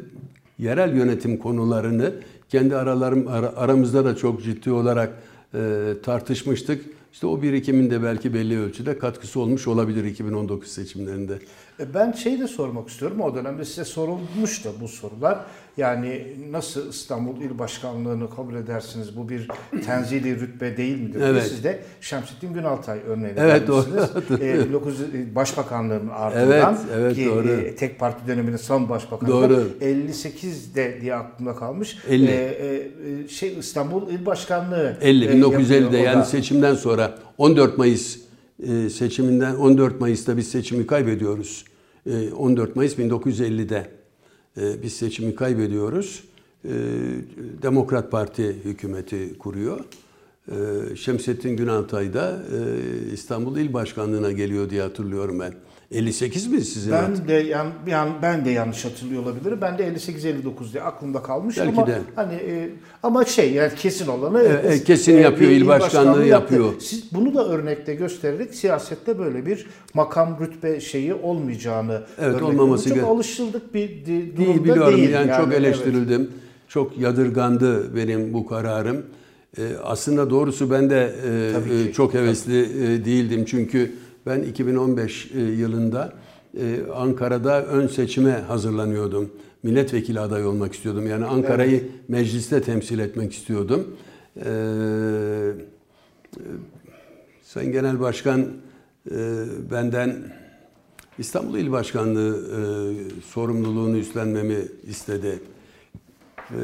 yerel 0.61 0.95
yönetim 0.95 1.37
konularını 1.37 2.13
kendi 2.49 2.75
aralarım 2.75 3.27
aramızda 3.57 4.05
da 4.05 4.15
çok 4.15 4.43
ciddi 4.43 4.71
olarak 4.71 5.13
e, 5.53 5.59
tartışmıştık. 6.03 6.85
İşte 7.13 7.27
o 7.27 7.41
birikimin 7.41 7.89
de 7.89 8.03
belki 8.03 8.33
belli 8.33 8.59
ölçüde 8.59 8.97
katkısı 8.97 9.39
olmuş 9.39 9.67
olabilir 9.67 10.03
2019 10.03 10.71
seçimlerinde. 10.71 11.39
E, 11.81 11.93
ben 11.93 12.11
şeyi 12.11 12.39
de 12.39 12.47
sormak 12.47 12.89
istiyorum. 12.89 13.21
O 13.21 13.35
dönemde 13.35 13.65
size 13.65 13.85
sorulmuş 13.85 14.65
da 14.65 14.69
bu 14.81 14.87
sorular. 14.87 15.39
Yani 15.77 16.23
nasıl 16.51 16.89
İstanbul 16.89 17.41
İl 17.41 17.59
Başkanlığı'nı 17.59 18.29
kabul 18.29 18.55
edersiniz? 18.55 19.17
Bu 19.17 19.29
bir 19.29 19.47
tenzili 19.85 20.39
rütbe 20.39 20.77
değil 20.77 21.01
midir? 21.01 21.21
Evet. 21.21 21.43
Siz 21.43 21.63
de 21.63 21.79
Şemsettin 22.01 22.53
Günaltay 22.53 22.99
örneğini 23.07 23.39
evet, 23.39 23.69
vermişsiniz. 23.69 24.29
Doğru. 24.29 24.43
E, 24.43 24.61
19 24.61 24.95
Başbakanlığı'nın 25.35 26.09
ardından 26.09 26.77
evet, 26.93 26.95
evet, 26.95 27.15
ki 27.15 27.25
doğru. 27.25 27.47
E, 27.47 27.75
tek 27.75 27.99
parti 27.99 28.27
döneminin 28.27 28.57
son 28.57 28.89
başbakanı 28.89 29.29
doğru. 29.29 29.67
58'de 29.81 31.01
diye 31.01 31.15
aklımda 31.15 31.55
kalmış. 31.55 31.97
50. 32.09 32.25
E, 32.25 32.33
e, 33.23 33.27
şey 33.27 33.59
İstanbul 33.59 34.09
İl 34.09 34.25
Başkanlığı 34.25 34.97
50 35.01 35.25
1950'de 35.25 35.97
yani 35.97 36.25
seçimden 36.25 36.75
sonra 36.75 37.17
14 37.37 37.77
Mayıs 37.77 38.17
e, 38.67 38.89
seçiminden 38.89 39.55
14 39.55 40.01
Mayıs'ta 40.01 40.37
biz 40.37 40.51
seçimi 40.51 40.87
kaybediyoruz. 40.87 41.65
14 42.05 42.69
e, 42.69 42.73
Mayıs 42.75 42.97
1950'de 42.97 43.91
e, 44.57 44.83
biz 44.83 44.93
seçimi 44.93 45.35
kaybediyoruz. 45.35 46.23
Demokrat 47.61 48.11
Parti 48.11 48.55
hükümeti 48.65 49.37
kuruyor. 49.37 49.79
Şemsettin 50.95 51.57
Günaltay 51.57 52.13
da 52.13 52.43
İstanbul 53.13 53.57
İl 53.57 53.73
Başkanlığı'na 53.73 54.31
geliyor 54.31 54.69
diye 54.69 54.81
hatırlıyorum 54.81 55.39
ben. 55.39 55.53
58 55.91 56.47
mi 56.47 56.61
sizin? 56.61 56.93
Ben 56.93 57.27
de 57.27 57.33
yan, 57.33 57.67
yan, 57.87 58.09
ben 58.21 58.45
de 58.45 58.49
yanlış 58.49 58.85
hatırlıyor 58.85 59.23
olabilirim. 59.23 59.57
Ben 59.61 59.77
de 59.77 59.85
58 59.85 60.25
59 60.25 60.73
diye 60.73 60.83
aklımda 60.83 61.23
kalmış 61.23 61.57
Belki 61.57 61.71
ama 61.71 61.87
de. 61.87 61.99
hani 62.15 62.33
e, 62.33 62.69
ama 63.03 63.25
şey 63.25 63.53
yani 63.53 63.71
kesin 63.75 64.07
olanı 64.07 64.43
e, 64.43 64.73
e, 64.73 64.83
kesin 64.83 65.17
e, 65.17 65.19
yapıyor, 65.19 65.51
il 65.51 65.67
başkanlığı, 65.67 66.07
başkanlığı 66.07 66.27
yapıyor. 66.27 66.65
Yaptı. 66.65 66.85
Siz 66.85 67.13
bunu 67.13 67.35
da 67.35 67.47
örnekte 67.47 67.95
göstererek 67.95 68.55
siyasette 68.55 69.19
böyle 69.19 69.45
bir 69.45 69.67
makam 69.93 70.37
rütbe 70.41 70.79
şeyi 70.79 71.13
olmayacağını 71.13 72.01
Evet, 72.21 72.41
olmaması 72.41 72.89
Çok 72.89 73.03
alışıldık 73.03 73.73
bir 73.73 74.05
durumda 74.05 74.37
değil. 74.37 74.63
Biliyorum 74.63 74.97
değil. 74.97 75.09
Yani, 75.09 75.29
yani 75.29 75.43
çok 75.43 75.53
eleştirildim. 75.53 76.21
Evet. 76.21 76.31
Çok 76.67 76.97
yadırgandı 76.97 77.95
benim 77.95 78.33
bu 78.33 78.45
kararım. 78.45 79.05
E, 79.57 79.61
aslında 79.83 80.29
doğrusu 80.29 80.71
ben 80.71 80.89
de 80.89 81.15
e, 81.89 81.93
çok 81.93 82.13
hevesli 82.13 82.59
e, 82.59 83.05
değildim 83.05 83.45
çünkü 83.45 83.91
ben 84.25 84.41
2015 84.41 85.31
e, 85.31 85.39
yılında 85.39 86.13
e, 86.57 86.79
Ankara'da 86.95 87.65
ön 87.65 87.87
seçime 87.87 88.31
hazırlanıyordum. 88.31 89.31
Milletvekili 89.63 90.19
adayı 90.19 90.47
olmak 90.47 90.73
istiyordum. 90.73 91.07
Yani 91.07 91.25
Ankara'yı 91.25 91.79
evet. 91.79 92.09
mecliste 92.09 92.61
temsil 92.61 92.99
etmek 92.99 93.33
istiyordum. 93.33 93.87
Ee, 94.37 95.51
Sayın 97.43 97.71
Genel 97.71 97.99
Başkan 97.99 98.47
e, 99.11 99.45
benden 99.71 100.33
İstanbul 101.17 101.57
İl 101.57 101.71
Başkanlığı 101.71 102.37
e, 102.37 102.61
sorumluluğunu 103.21 103.97
üstlenmemi 103.97 104.57
istedi. 104.87 105.39
E, 106.51 106.59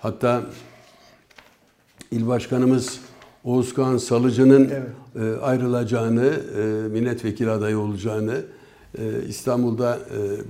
hatta 0.00 0.42
İl 2.10 2.26
Başkanımız 2.26 3.00
Oğuzkan 3.44 3.96
Salıcı'nın 3.96 4.70
evet. 4.70 5.36
e, 5.38 5.40
ayrılacağını, 5.40 6.26
e, 6.26 6.88
milletvekili 6.88 7.50
adayı 7.50 7.78
olacağını, 7.78 8.40
e, 8.98 9.02
İstanbul'da 9.28 9.98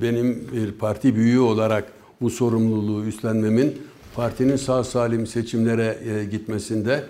benim 0.03 0.49
bir 0.53 0.73
parti 0.73 1.17
büyüğü 1.17 1.41
olarak 1.41 1.93
bu 2.21 2.31
sorumluluğu 2.31 3.05
üstlenmemin 3.05 3.83
partinin 4.17 4.57
sağ 4.57 4.85
salim 4.85 5.27
seçimlere 5.27 5.99
gitmesinde 6.31 7.05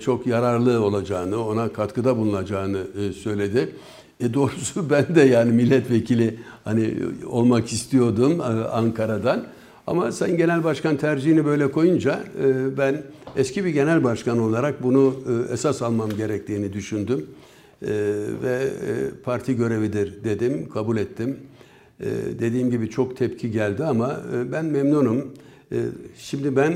çok 0.00 0.26
yararlı 0.26 0.84
olacağını, 0.84 1.46
ona 1.46 1.68
katkıda 1.68 2.16
bulunacağını 2.16 2.82
söyledi. 3.22 3.72
E 4.20 4.34
doğrusu 4.34 4.90
ben 4.90 5.14
de 5.14 5.20
yani 5.20 5.52
milletvekili 5.52 6.38
hani 6.64 6.94
olmak 7.26 7.72
istiyordum 7.72 8.40
Ankara'dan. 8.72 9.44
Ama 9.86 10.12
Sayın 10.12 10.36
Genel 10.36 10.64
Başkan 10.64 10.96
tercihini 10.96 11.44
böyle 11.44 11.70
koyunca 11.70 12.20
ben 12.78 13.02
eski 13.36 13.64
bir 13.64 13.70
genel 13.70 14.04
başkan 14.04 14.38
olarak 14.38 14.82
bunu 14.82 15.16
e, 15.48 15.52
esas 15.52 15.82
almam 15.82 16.10
gerektiğini 16.10 16.72
düşündüm. 16.72 17.26
Ve 18.42 18.68
parti 19.24 19.56
görevidir 19.56 20.24
dedim, 20.24 20.68
kabul 20.68 20.96
ettim. 20.96 21.36
Dediğim 22.38 22.70
gibi 22.70 22.90
çok 22.90 23.16
tepki 23.16 23.50
geldi 23.50 23.84
ama 23.84 24.20
ben 24.52 24.64
memnunum. 24.64 25.34
Şimdi 26.18 26.56
ben 26.56 26.74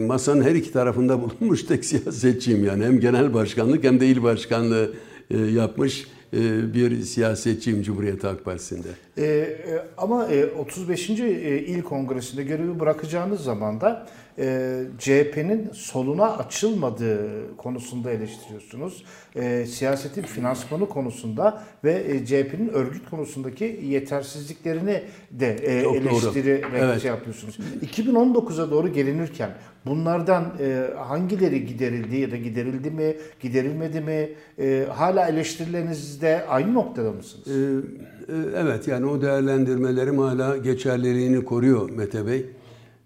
masanın 0.00 0.42
her 0.42 0.54
iki 0.54 0.72
tarafında 0.72 1.22
bulunmuş 1.40 1.62
tek 1.62 1.84
siyasetçiyim 1.84 2.64
yani. 2.64 2.84
Hem 2.84 3.00
genel 3.00 3.34
başkanlık 3.34 3.84
hem 3.84 4.00
de 4.00 4.06
il 4.06 4.22
başkanlığı 4.22 4.92
yapmış 5.30 6.06
e, 6.34 6.74
bir 6.74 7.02
siyasetçiyim 7.02 7.82
Cumhuriyet 7.82 8.24
Halk 8.24 8.44
Partisi'nde. 8.44 8.88
E, 9.16 9.24
e 9.24 9.58
ama 9.96 10.28
35. 10.58 11.10
E, 11.10 11.14
il 11.58 11.82
Kongresi'nde 11.82 12.42
görevi 12.42 12.80
bırakacağınız 12.80 13.40
zaman 13.40 13.80
da 13.80 14.06
e, 14.38 14.82
CHP'nin 14.98 15.70
soluna 15.72 16.36
açılmadığı 16.36 17.56
konusunda 17.56 18.10
eleştiriyorsunuz. 18.10 19.04
E, 19.36 19.66
siyasetin 19.66 20.22
finansmanı 20.22 20.88
konusunda 20.88 21.62
ve 21.84 21.92
e, 21.92 22.26
CHP'nin 22.26 22.68
örgüt 22.68 23.10
konusundaki 23.10 23.80
yetersizliklerini 23.84 25.02
de 25.30 25.56
e, 25.62 25.72
eleştirerek 25.72 26.64
evet. 26.76 27.02
şey 27.02 27.10
yapıyorsunuz. 27.10 27.58
2019'a 27.96 28.70
doğru 28.70 28.92
gelinirken 28.92 29.50
bunlardan 29.86 30.52
e, 30.60 30.94
hangileri 30.96 31.66
giderildi 31.66 32.16
ya 32.16 32.30
da 32.30 32.36
giderildi 32.36 32.90
mi, 32.90 33.16
giderilmedi 33.40 34.00
mi? 34.00 34.28
E, 34.58 34.86
hala 34.90 35.28
eleştirilerinizde 35.28 36.46
aynı 36.48 36.74
noktada 36.74 37.12
mısınız? 37.12 37.48
Ee, 37.48 38.32
e, 38.32 38.36
evet 38.56 38.88
yani 38.88 39.06
o 39.06 39.22
değerlendirmelerim 39.22 40.18
hala 40.18 40.56
geçerliliğini 40.56 41.44
koruyor 41.44 41.90
Mete 41.90 42.26
Bey. 42.26 42.46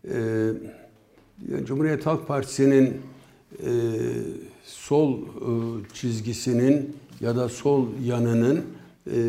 Ee, 0.04 0.10
Cumhuriyet 1.64 2.06
Halk 2.06 2.28
Partisi'nin 2.28 3.00
e, 3.64 3.70
sol 4.64 5.18
e, 5.22 5.24
çizgisinin 5.94 6.96
ya 7.20 7.36
da 7.36 7.48
sol 7.48 7.86
yanının 8.04 8.64
e, 9.06 9.20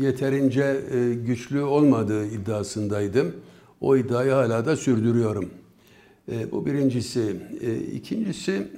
yeterince 0.00 0.80
e, 0.90 1.14
güçlü 1.14 1.62
olmadığı 1.62 2.26
iddiasındaydım. 2.26 3.36
O 3.80 3.96
iddiayı 3.96 4.30
hala 4.32 4.66
da 4.66 4.76
sürdürüyorum. 4.76 5.50
E, 6.32 6.52
bu 6.52 6.66
birincisi. 6.66 7.36
E, 7.60 7.76
ikincisi, 7.76 8.68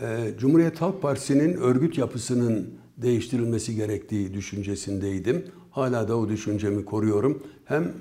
e, 0.00 0.34
Cumhuriyet 0.38 0.80
Halk 0.80 1.02
Partisi'nin 1.02 1.54
örgüt 1.54 1.98
yapısının 1.98 2.70
değiştirilmesi 2.96 3.76
gerektiği 3.76 4.34
düşüncesindeydim. 4.34 5.44
Hala 5.70 6.08
da 6.08 6.18
o 6.18 6.28
düşüncemi 6.28 6.84
koruyorum. 6.84 7.42
Hem 7.64 7.92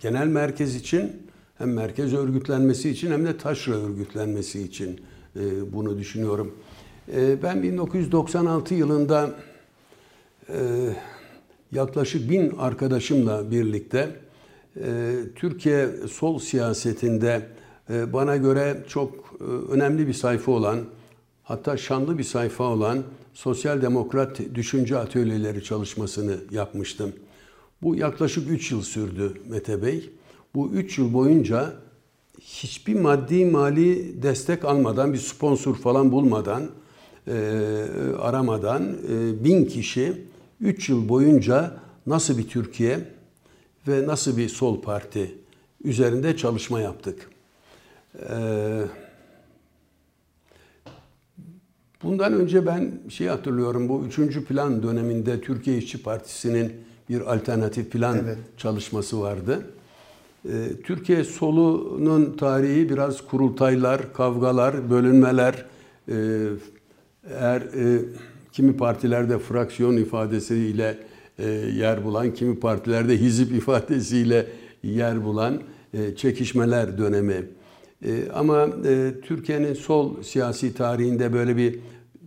genel 0.00 0.26
merkez 0.26 0.74
için 0.76 1.29
hem 1.60 1.72
merkez 1.72 2.14
örgütlenmesi 2.14 2.90
için 2.90 3.10
hem 3.10 3.26
de 3.26 3.36
taşra 3.36 3.74
örgütlenmesi 3.74 4.62
için 4.62 5.00
e, 5.36 5.72
bunu 5.72 5.98
düşünüyorum. 5.98 6.54
E, 7.16 7.42
ben 7.42 7.62
1996 7.62 8.74
yılında 8.74 9.34
e, 10.48 10.58
yaklaşık 11.72 12.30
bin 12.30 12.50
arkadaşımla 12.58 13.50
birlikte 13.50 14.08
Türkiye 15.36 15.88
sol 16.10 16.38
siyasetinde 16.38 17.46
bana 17.88 18.36
göre 18.36 18.84
çok 18.88 19.40
önemli 19.70 20.06
bir 20.06 20.12
sayfa 20.12 20.52
olan 20.52 20.78
hatta 21.42 21.76
şanlı 21.76 22.18
bir 22.18 22.24
sayfa 22.24 22.64
olan 22.64 23.02
Sosyal 23.34 23.82
Demokrat 23.82 24.40
Düşünce 24.54 24.98
Atölyeleri 24.98 25.64
çalışmasını 25.64 26.36
yapmıştım. 26.50 27.12
Bu 27.82 27.96
yaklaşık 27.96 28.50
3 28.50 28.72
yıl 28.72 28.82
sürdü 28.82 29.32
Mete 29.48 29.82
Bey 29.82 30.10
bu 30.54 30.70
üç 30.70 30.98
yıl 30.98 31.12
boyunca 31.12 31.72
hiçbir 32.40 33.00
maddi 33.00 33.44
mali 33.44 34.22
destek 34.22 34.64
almadan, 34.64 35.12
bir 35.12 35.18
sponsor 35.18 35.74
falan 35.74 36.12
bulmadan, 36.12 36.70
e, 37.26 37.32
aramadan 38.18 38.96
e, 39.08 39.44
bin 39.44 39.64
kişi 39.64 40.24
üç 40.60 40.88
yıl 40.88 41.08
boyunca 41.08 41.76
nasıl 42.06 42.38
bir 42.38 42.48
Türkiye 42.48 42.98
ve 43.88 44.06
nasıl 44.06 44.36
bir 44.36 44.48
sol 44.48 44.82
parti 44.82 45.34
üzerinde 45.84 46.36
çalışma 46.36 46.80
yaptık. 46.80 47.30
E, 48.30 48.36
bundan 52.02 52.32
önce 52.32 52.66
ben 52.66 52.92
şey 53.08 53.26
hatırlıyorum, 53.26 53.88
bu 53.88 54.04
üçüncü 54.04 54.44
plan 54.44 54.82
döneminde 54.82 55.40
Türkiye 55.40 55.78
İşçi 55.78 56.02
Partisi'nin 56.02 56.72
bir 57.08 57.34
alternatif 57.34 57.92
plan 57.92 58.18
evet. 58.18 58.38
çalışması 58.56 59.20
vardı. 59.20 59.66
Ee, 60.44 60.50
Türkiye 60.84 61.24
solunun 61.24 62.36
tarihi 62.36 62.88
biraz 62.88 63.26
kurultaylar, 63.26 64.12
kavgalar, 64.12 64.90
bölünmeler, 64.90 65.66
ee, 66.08 66.14
eğer 67.30 67.60
e, 67.60 68.02
kimi 68.52 68.76
partilerde 68.76 69.38
fraksiyon 69.38 69.96
ifadesiyle 69.96 70.98
e, 71.38 71.48
yer 71.76 72.04
bulan, 72.04 72.34
kimi 72.34 72.60
partilerde 72.60 73.16
hizip 73.16 73.52
ifadesiyle 73.56 74.46
yer 74.82 75.24
bulan 75.24 75.60
e, 75.94 76.16
çekişmeler 76.16 76.98
dönemi. 76.98 77.46
Ama 78.34 78.68
Türkiye'nin 79.22 79.74
sol 79.74 80.22
siyasi 80.22 80.74
tarihinde 80.74 81.32
böyle 81.32 81.56
bir 81.56 81.78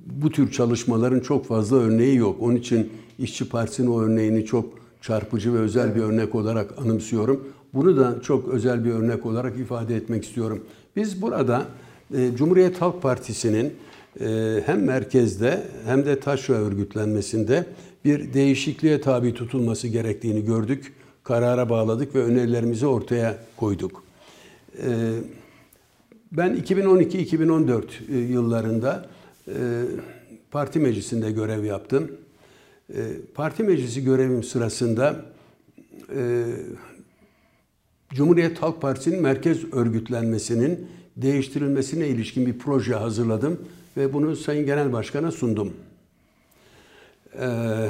bu 0.05 0.29
tür 0.29 0.51
çalışmaların 0.51 1.19
çok 1.19 1.45
fazla 1.45 1.77
örneği 1.77 2.15
yok. 2.15 2.37
Onun 2.41 2.55
için 2.55 2.89
İşçi 3.19 3.49
Partisi'nin 3.49 3.87
o 3.87 4.01
örneğini 4.01 4.45
çok 4.45 4.73
çarpıcı 5.01 5.53
ve 5.53 5.57
özel 5.57 5.85
evet. 5.85 5.95
bir 5.95 6.01
örnek 6.01 6.35
olarak 6.35 6.81
anımsıyorum. 6.81 7.47
Bunu 7.73 7.97
da 7.97 8.21
çok 8.21 8.47
özel 8.47 8.85
bir 8.85 8.91
örnek 8.91 9.25
olarak 9.25 9.59
ifade 9.59 9.95
etmek 9.95 10.25
istiyorum. 10.25 10.63
Biz 10.95 11.21
burada 11.21 11.65
e, 12.17 12.35
Cumhuriyet 12.35 12.81
Halk 12.81 13.01
Partisi'nin 13.01 13.73
e, 14.19 14.59
hem 14.65 14.83
merkezde 14.83 15.63
hem 15.85 16.05
de 16.05 16.19
taşra 16.19 16.53
örgütlenmesinde 16.53 17.65
bir 18.05 18.33
değişikliğe 18.33 19.01
tabi 19.01 19.33
tutulması 19.33 19.87
gerektiğini 19.87 20.45
gördük. 20.45 20.93
Karara 21.23 21.69
bağladık 21.69 22.15
ve 22.15 22.23
önerilerimizi 22.23 22.87
ortaya 22.87 23.37
koyduk. 23.57 24.03
E, 24.77 24.89
ben 26.31 26.57
2012-2014 26.57 27.83
e, 28.11 28.17
yıllarında 28.17 29.05
parti 30.51 30.79
meclisinde 30.79 31.31
görev 31.31 31.63
yaptım. 31.63 32.11
Parti 33.33 33.63
meclisi 33.63 34.03
görevim 34.03 34.43
sırasında 34.43 35.25
Cumhuriyet 38.13 38.61
Halk 38.61 38.81
Partisi'nin 38.81 39.21
merkez 39.21 39.73
örgütlenmesinin 39.73 40.87
değiştirilmesine 41.17 42.07
ilişkin 42.07 42.45
bir 42.45 42.57
proje 42.57 42.93
hazırladım 42.93 43.59
ve 43.97 44.13
bunu 44.13 44.35
Sayın 44.35 44.65
Genel 44.65 44.93
Başkan'a 44.93 45.31
sundum. 45.31 45.73
Ee, 47.39 47.89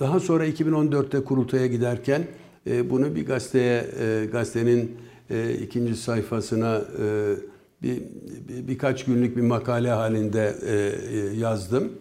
daha 0.00 0.20
sonra 0.20 0.46
2014'te 0.46 1.24
kurultaya 1.24 1.66
giderken 1.66 2.26
e, 2.66 2.90
bunu 2.90 3.14
bir 3.14 3.26
gazeteye, 3.26 3.86
e, 4.00 4.26
gazetenin 4.32 4.96
e, 5.30 5.54
ikinci 5.54 5.96
sayfasına 5.96 6.82
bir, 7.82 8.02
birkaç 8.48 9.04
günlük 9.04 9.36
bir 9.36 9.42
makale 9.42 9.90
halinde 9.90 10.54
yazdım. 11.36 11.92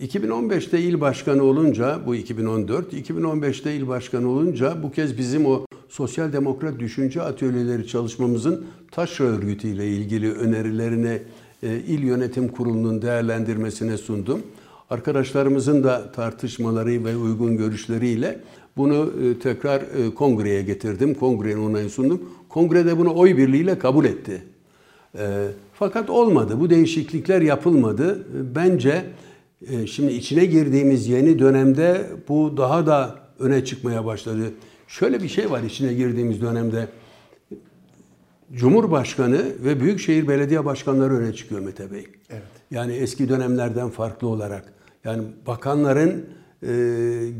2015'te 0.00 0.80
il 0.80 1.00
başkanı 1.00 1.42
olunca, 1.42 2.00
bu 2.06 2.14
2014, 2.14 2.92
2015'te 2.92 3.74
il 3.74 3.88
başkanı 3.88 4.28
olunca 4.28 4.82
bu 4.82 4.92
kez 4.92 5.18
bizim 5.18 5.46
o 5.46 5.66
sosyal 5.88 6.32
demokrat 6.32 6.78
düşünce 6.78 7.22
atölyeleri 7.22 7.86
çalışmamızın 7.86 8.64
taşra 8.90 9.24
örgütü 9.24 9.68
ile 9.68 9.88
ilgili 9.88 10.32
önerilerini 10.32 11.22
e, 11.62 11.76
il 11.76 12.02
yönetim 12.02 12.48
kurulunun 12.48 13.02
değerlendirmesine 13.02 13.96
sundum. 13.96 14.42
Arkadaşlarımızın 14.90 15.84
da 15.84 16.12
tartışmaları 16.12 17.04
ve 17.04 17.16
uygun 17.16 17.56
görüşleriyle 17.56 18.40
bunu 18.76 19.12
e, 19.22 19.38
tekrar 19.38 19.80
e, 19.80 20.14
kongreye 20.14 20.62
getirdim. 20.62 21.14
Kongrenin 21.14 21.70
onayını 21.70 21.90
sundum. 21.90 22.22
Kongrede 22.48 22.98
bunu 22.98 23.14
oy 23.14 23.36
birliğiyle 23.36 23.78
kabul 23.78 24.04
etti. 24.04 24.42
E, 25.18 25.48
fakat 25.74 26.10
olmadı. 26.10 26.60
Bu 26.60 26.70
değişiklikler 26.70 27.42
yapılmadı. 27.42 28.18
E, 28.18 28.54
Bence 28.54 29.04
şimdi 29.86 30.12
içine 30.12 30.44
girdiğimiz 30.44 31.08
yeni 31.08 31.38
dönemde 31.38 32.06
bu 32.28 32.56
daha 32.56 32.86
da 32.86 33.18
öne 33.38 33.64
çıkmaya 33.64 34.04
başladı. 34.04 34.50
Şöyle 34.88 35.22
bir 35.22 35.28
şey 35.28 35.50
var 35.50 35.62
içine 35.62 35.94
girdiğimiz 35.94 36.40
dönemde. 36.40 36.88
Cumhurbaşkanı 38.52 39.44
ve 39.64 39.80
Büyükşehir 39.80 40.28
Belediye 40.28 40.64
Başkanları 40.64 41.14
öne 41.14 41.32
çıkıyor 41.32 41.60
Mete 41.60 41.92
Bey. 41.92 42.06
Evet. 42.30 42.42
Yani 42.70 42.92
eski 42.92 43.28
dönemlerden 43.28 43.90
farklı 43.90 44.28
olarak. 44.28 44.72
Yani 45.04 45.22
bakanların 45.46 46.26
e, 46.62 46.66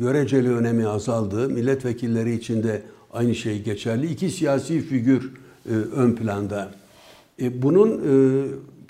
göreceli 0.00 0.54
önemi 0.54 0.86
azaldı. 0.86 1.48
Milletvekilleri 1.48 2.34
için 2.34 2.62
de 2.62 2.82
aynı 3.12 3.34
şey 3.34 3.62
geçerli. 3.62 4.06
İki 4.06 4.30
siyasi 4.30 4.80
figür 4.80 5.32
e, 5.66 5.72
ön 5.72 6.12
planda. 6.12 6.70
E, 7.42 7.62
bunun 7.62 7.90
e, 7.90 8.44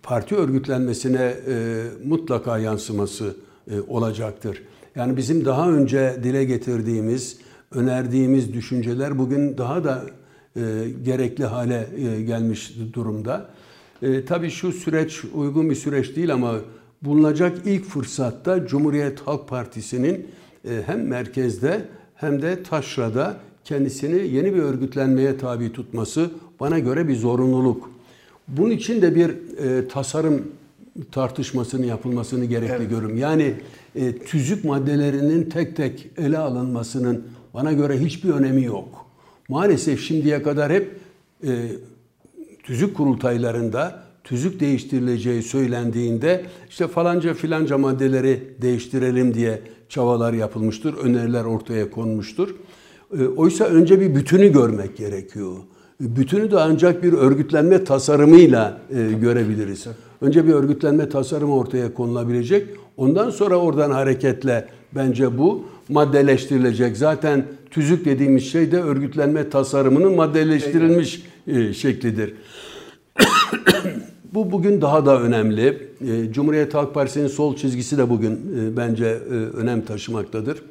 parti 0.05 0.37
örgütlenmesine 0.37 1.35
e, 1.49 1.85
mutlaka 2.05 2.59
yansıması 2.59 3.37
e, 3.71 3.81
olacaktır. 3.81 4.63
Yani 4.97 5.17
bizim 5.17 5.45
daha 5.45 5.71
önce 5.71 6.17
dile 6.23 6.45
getirdiğimiz, 6.45 7.39
önerdiğimiz 7.71 8.53
düşünceler 8.53 9.19
bugün 9.19 9.59
daha 9.59 9.85
da 9.85 10.03
e, 10.57 10.61
gerekli 11.05 11.45
hale 11.45 11.89
e, 11.97 12.23
gelmiş 12.23 12.75
durumda. 12.93 13.51
E, 14.03 14.25
tabii 14.25 14.51
şu 14.51 14.73
süreç 14.73 15.23
uygun 15.35 15.71
bir 15.71 15.75
süreç 15.75 16.17
değil 16.17 16.33
ama 16.33 16.55
bulunacak 17.03 17.59
ilk 17.65 17.85
fırsatta 17.85 18.67
Cumhuriyet 18.67 19.21
Halk 19.21 19.49
Partisi'nin 19.49 20.27
e, 20.69 20.83
hem 20.87 21.09
merkezde 21.09 21.85
hem 22.15 22.43
de 22.43 22.63
taşrada 22.63 23.37
kendisini 23.65 24.35
yeni 24.35 24.55
bir 24.55 24.63
örgütlenmeye 24.63 25.39
tabi 25.39 25.73
tutması 25.73 26.31
bana 26.61 26.79
göre 26.79 27.09
bir 27.09 27.17
zorunluluk. 27.17 27.94
Bunun 28.49 28.71
için 28.71 29.03
de 29.03 29.15
bir 29.15 29.31
e, 29.59 29.89
tasarım 29.89 30.43
tartışmasının 31.13 31.87
yapılmasını 31.87 32.45
gerekli 32.45 32.73
Evet. 32.73 32.91
görüyorum. 32.91 33.17
Yani 33.17 33.55
e, 33.97 34.19
tüzük 34.19 34.65
maddelerinin 34.65 35.51
tek 35.51 35.77
tek 35.77 36.11
ele 36.19 36.39
alınmasının 36.39 37.25
bana 37.55 37.73
göre 37.73 37.99
hiçbir 37.99 38.31
önemi 38.31 38.65
yok. 38.65 39.07
Maalesef 39.49 40.01
şimdiye 40.01 40.43
kadar 40.43 40.73
hep 40.73 40.91
e, 41.47 41.69
tüzük 42.63 42.97
kurultaylarında 42.97 44.05
tüzük 44.25 44.61
değiştirileceği 44.61 45.43
söylendiğinde 45.43 46.45
işte 46.71 46.89
falanca 46.89 47.35
filanca 47.35 47.79
maddeleri 47.79 48.43
değiştirelim 48.63 49.35
diye 49.35 49.61
çabalar 49.89 50.33
yapılmıştır, 50.33 50.95
öneriler 50.95 51.45
ortaya 51.45 51.91
konmuştur. 51.91 52.55
E, 53.19 53.25
Oysa 53.25 53.65
önce 53.65 54.01
bir 54.01 54.15
bütünü 54.15 54.53
görmek 54.53 54.97
gerekiyor. 54.97 55.57
Bütünü 56.01 56.51
de 56.51 56.61
ancak 56.61 57.03
bir 57.03 57.13
örgütlenme 57.13 57.85
tasarımıyla 57.85 58.81
e, 58.91 59.13
görebiliriz. 59.13 59.87
Önce 60.21 60.47
bir 60.47 60.53
örgütlenme 60.53 61.09
tasarımı 61.09 61.57
ortaya 61.57 61.95
konulabilecek. 61.95 62.67
Ondan 62.97 63.31
sonra 63.31 63.57
oradan 63.57 63.91
hareketle 63.91 64.69
bence 64.95 65.39
bu 65.39 65.65
maddeleştirilecek. 65.89 66.97
Zaten 66.97 67.45
tüzük 67.71 68.05
dediğimiz 68.05 68.45
şey 68.45 68.73
de 68.73 68.83
örgütlenme 68.83 69.51
tasarımının 69.51 70.15
maddeleştirilmiş 70.15 71.23
e, 71.47 71.73
şeklidir. 71.73 72.35
Bu 74.35 74.53
bugün 74.53 74.81
daha 74.81 75.07
da 75.07 75.23
önemli. 75.23 75.89
E, 76.01 76.33
Cumhuriyet 76.33 76.75
Halk 76.75 76.95
Partisi'nin 76.95 77.29
sol 77.29 77.57
çizgisi 77.57 77.99
de 77.99 78.11
bugün 78.11 78.33
e, 78.33 78.77
bence 78.77 79.07
e, 79.07 79.35
önem 79.35 79.85
taşımaktadır. 79.85 80.63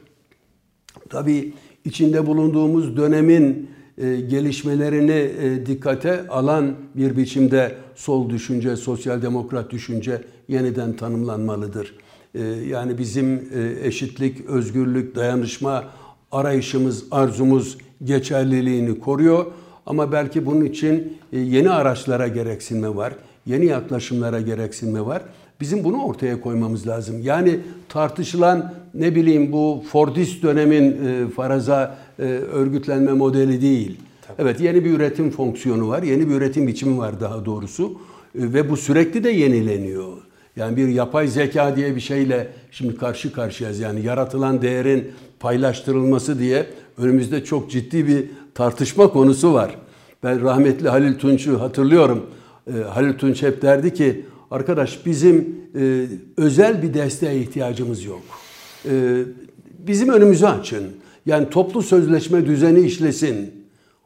Tabii 1.09 1.53
içinde 1.85 2.27
bulunduğumuz 2.27 2.97
dönemin 2.97 3.69
gelişmelerini 4.01 5.11
e, 5.11 5.65
dikkate 5.65 6.27
alan 6.27 6.75
bir 6.95 7.17
biçimde 7.17 7.75
sol 7.95 8.29
düşünce, 8.29 8.75
sosyal 8.75 9.21
demokrat 9.21 9.71
düşünce 9.71 10.21
yeniden 10.47 10.95
tanımlanmalıdır. 10.95 11.95
E, 12.35 12.41
Yani 12.43 12.97
bizim 12.97 13.35
e, 13.35 13.87
eşitlik, 13.87 14.45
özgürlük, 14.45 15.15
dayanışma 15.15 15.83
arayışımız, 16.31 17.03
arzumuz 17.11 17.77
geçerliliğini 18.03 18.99
koruyor. 18.99 19.45
Ama 19.85 20.11
belki 20.11 20.45
bunun 20.45 20.65
için 20.65 21.17
e, 21.33 21.39
yeni 21.39 21.69
araçlara 21.69 22.27
gereksinme 22.27 22.95
var, 22.95 23.13
yeni 23.45 23.65
yaklaşımlara 23.65 24.41
gereksinme 24.41 25.05
var. 25.05 25.23
Bizim 25.61 25.83
bunu 25.83 26.03
ortaya 26.03 26.41
koymamız 26.41 26.87
lazım. 26.87 27.15
Yani 27.23 27.59
tartışılan 27.89 28.73
ne 28.93 29.15
bileyim 29.15 29.51
bu 29.51 29.83
Fordist 29.91 30.43
dönemin 30.43 31.05
e, 31.05 31.29
faraza 31.29 31.97
e, 32.19 32.23
örgütlenme 32.23 33.13
modeli 33.13 33.61
değil. 33.61 33.97
Evet 34.39 34.59
yeni 34.61 34.85
bir 34.85 34.91
üretim 34.91 35.31
fonksiyonu 35.31 35.89
var, 35.89 36.03
yeni 36.03 36.29
bir 36.29 36.33
üretim 36.35 36.67
biçimi 36.67 36.97
var 36.97 37.19
daha 37.19 37.45
doğrusu 37.45 37.93
E, 38.35 38.53
ve 38.53 38.69
bu 38.69 38.77
sürekli 38.77 39.23
de 39.23 39.29
yenileniyor. 39.29 40.13
Yani 40.55 40.77
bir 40.77 40.87
yapay 40.87 41.27
zeka 41.27 41.75
diye 41.75 41.95
bir 41.95 42.01
şeyle 42.01 42.47
şimdi 42.71 42.95
karşı 42.95 43.33
karşıyayız. 43.33 43.79
Yani 43.79 44.05
yaratılan 44.05 44.61
değerin 44.61 45.11
paylaştırılması 45.39 46.39
diye 46.39 46.65
önümüzde 46.97 47.43
çok 47.43 47.71
ciddi 47.71 48.07
bir 48.07 48.25
tartışma 48.53 49.07
konusu 49.07 49.53
var. 49.53 49.75
Ben 50.23 50.41
rahmetli 50.41 50.89
Halil 50.89 51.15
Tunç'u 51.15 51.61
hatırlıyorum. 51.61 52.25
E, 52.67 52.71
Halil 52.83 53.13
Tunç 53.13 53.43
hep 53.43 53.61
derdi 53.61 53.93
ki 53.93 54.25
arkadaş 54.51 55.05
bizim 55.05 55.55
e, 55.79 56.05
özel 56.37 56.81
bir 56.81 56.93
desteğe 56.93 57.39
ihtiyacımız 57.39 58.05
yok. 58.05 58.21
E, 58.85 59.23
bizim 59.87 60.09
önümüzü 60.09 60.45
açın. 60.45 60.83
Yani 61.25 61.49
toplu 61.49 61.81
sözleşme 61.81 62.45
düzeni 62.45 62.79
işlesin. 62.79 63.51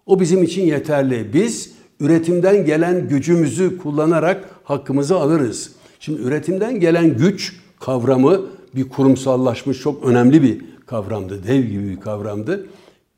O 0.05 0.19
bizim 0.19 0.43
için 0.43 0.65
yeterli. 0.65 1.33
Biz 1.33 1.71
üretimden 1.99 2.65
gelen 2.65 3.09
gücümüzü 3.09 3.77
kullanarak 3.77 4.49
hakkımızı 4.63 5.15
alırız. 5.15 5.71
Şimdi 5.99 6.21
üretimden 6.21 6.79
gelen 6.79 7.17
güç 7.17 7.55
kavramı 7.79 8.41
bir 8.75 8.89
kurumsallaşmış 8.89 9.81
çok 9.81 10.05
önemli 10.05 10.43
bir 10.43 10.61
kavramdı. 10.85 11.47
Dev 11.47 11.63
gibi 11.63 11.89
bir 11.89 11.99
kavramdı. 11.99 12.67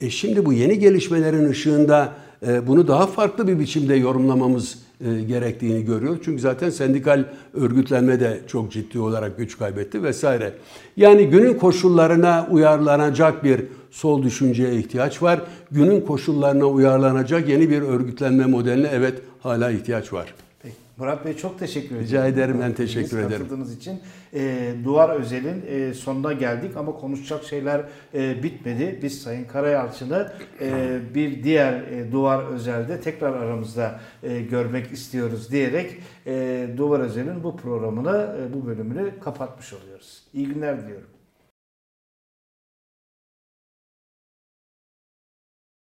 E 0.01 0.09
şimdi 0.09 0.45
bu 0.45 0.53
yeni 0.53 0.79
gelişmelerin 0.79 1.49
ışığında 1.49 2.13
e, 2.47 2.67
bunu 2.67 2.87
daha 2.87 3.07
farklı 3.07 3.47
bir 3.47 3.59
biçimde 3.59 3.95
yorumlamamız 3.95 4.77
e, 5.05 5.21
gerektiğini 5.21 5.85
görüyor. 5.85 6.17
Çünkü 6.25 6.41
zaten 6.41 6.69
sendikal 6.69 7.23
örgütlenme 7.53 8.19
de 8.19 8.39
çok 8.47 8.71
ciddi 8.71 8.99
olarak 8.99 9.37
güç 9.37 9.57
kaybetti 9.57 10.03
vesaire. 10.03 10.53
Yani 10.97 11.27
günün 11.27 11.53
koşullarına 11.53 12.47
uyarlanacak 12.51 13.43
bir 13.43 13.65
sol 13.91 14.23
düşünceye 14.23 14.75
ihtiyaç 14.75 15.23
var. 15.23 15.41
Günün 15.71 16.01
koşullarına 16.01 16.65
uyarlanacak 16.65 17.49
yeni 17.49 17.69
bir 17.69 17.81
örgütlenme 17.81 18.45
modeline 18.45 18.89
evet 18.93 19.21
hala 19.39 19.71
ihtiyaç 19.71 20.13
var. 20.13 20.33
Murat 20.99 21.25
Bey 21.25 21.37
çok 21.37 21.59
teşekkür 21.59 21.95
ederim. 21.95 22.03
Rica 22.07 22.27
ederim, 22.27 22.57
ben 22.61 22.73
teşekkür 22.73 23.09
Katıldığınız 23.09 23.27
ederim. 23.27 23.43
Katıldığınız 23.43 23.77
için. 23.77 23.99
E, 24.33 24.73
Duvar 24.83 25.09
Özel'in 25.09 25.65
e, 25.67 25.93
sonuna 25.93 26.33
geldik 26.33 26.77
ama 26.77 26.91
konuşacak 26.95 27.43
şeyler 27.43 27.85
e, 28.13 28.43
bitmedi. 28.43 28.99
Biz 29.03 29.21
Sayın 29.21 29.45
Karayalçın'ı 29.45 30.31
e, 30.61 30.99
bir 31.15 31.43
diğer 31.43 31.73
e, 31.73 32.11
Duvar 32.11 32.43
Özel'de 32.43 33.01
tekrar 33.01 33.33
aramızda 33.33 33.99
e, 34.23 34.41
görmek 34.41 34.91
istiyoruz 34.91 35.51
diyerek 35.51 35.97
e, 36.27 36.67
Duvar 36.77 36.99
Özel'in 36.99 37.43
bu 37.43 37.57
programını, 37.57 38.35
e, 38.41 38.53
bu 38.53 38.65
bölümünü 38.65 39.19
kapatmış 39.19 39.73
oluyoruz. 39.73 40.23
İyi 40.33 40.47
günler 40.47 40.83
diliyorum. 40.83 41.18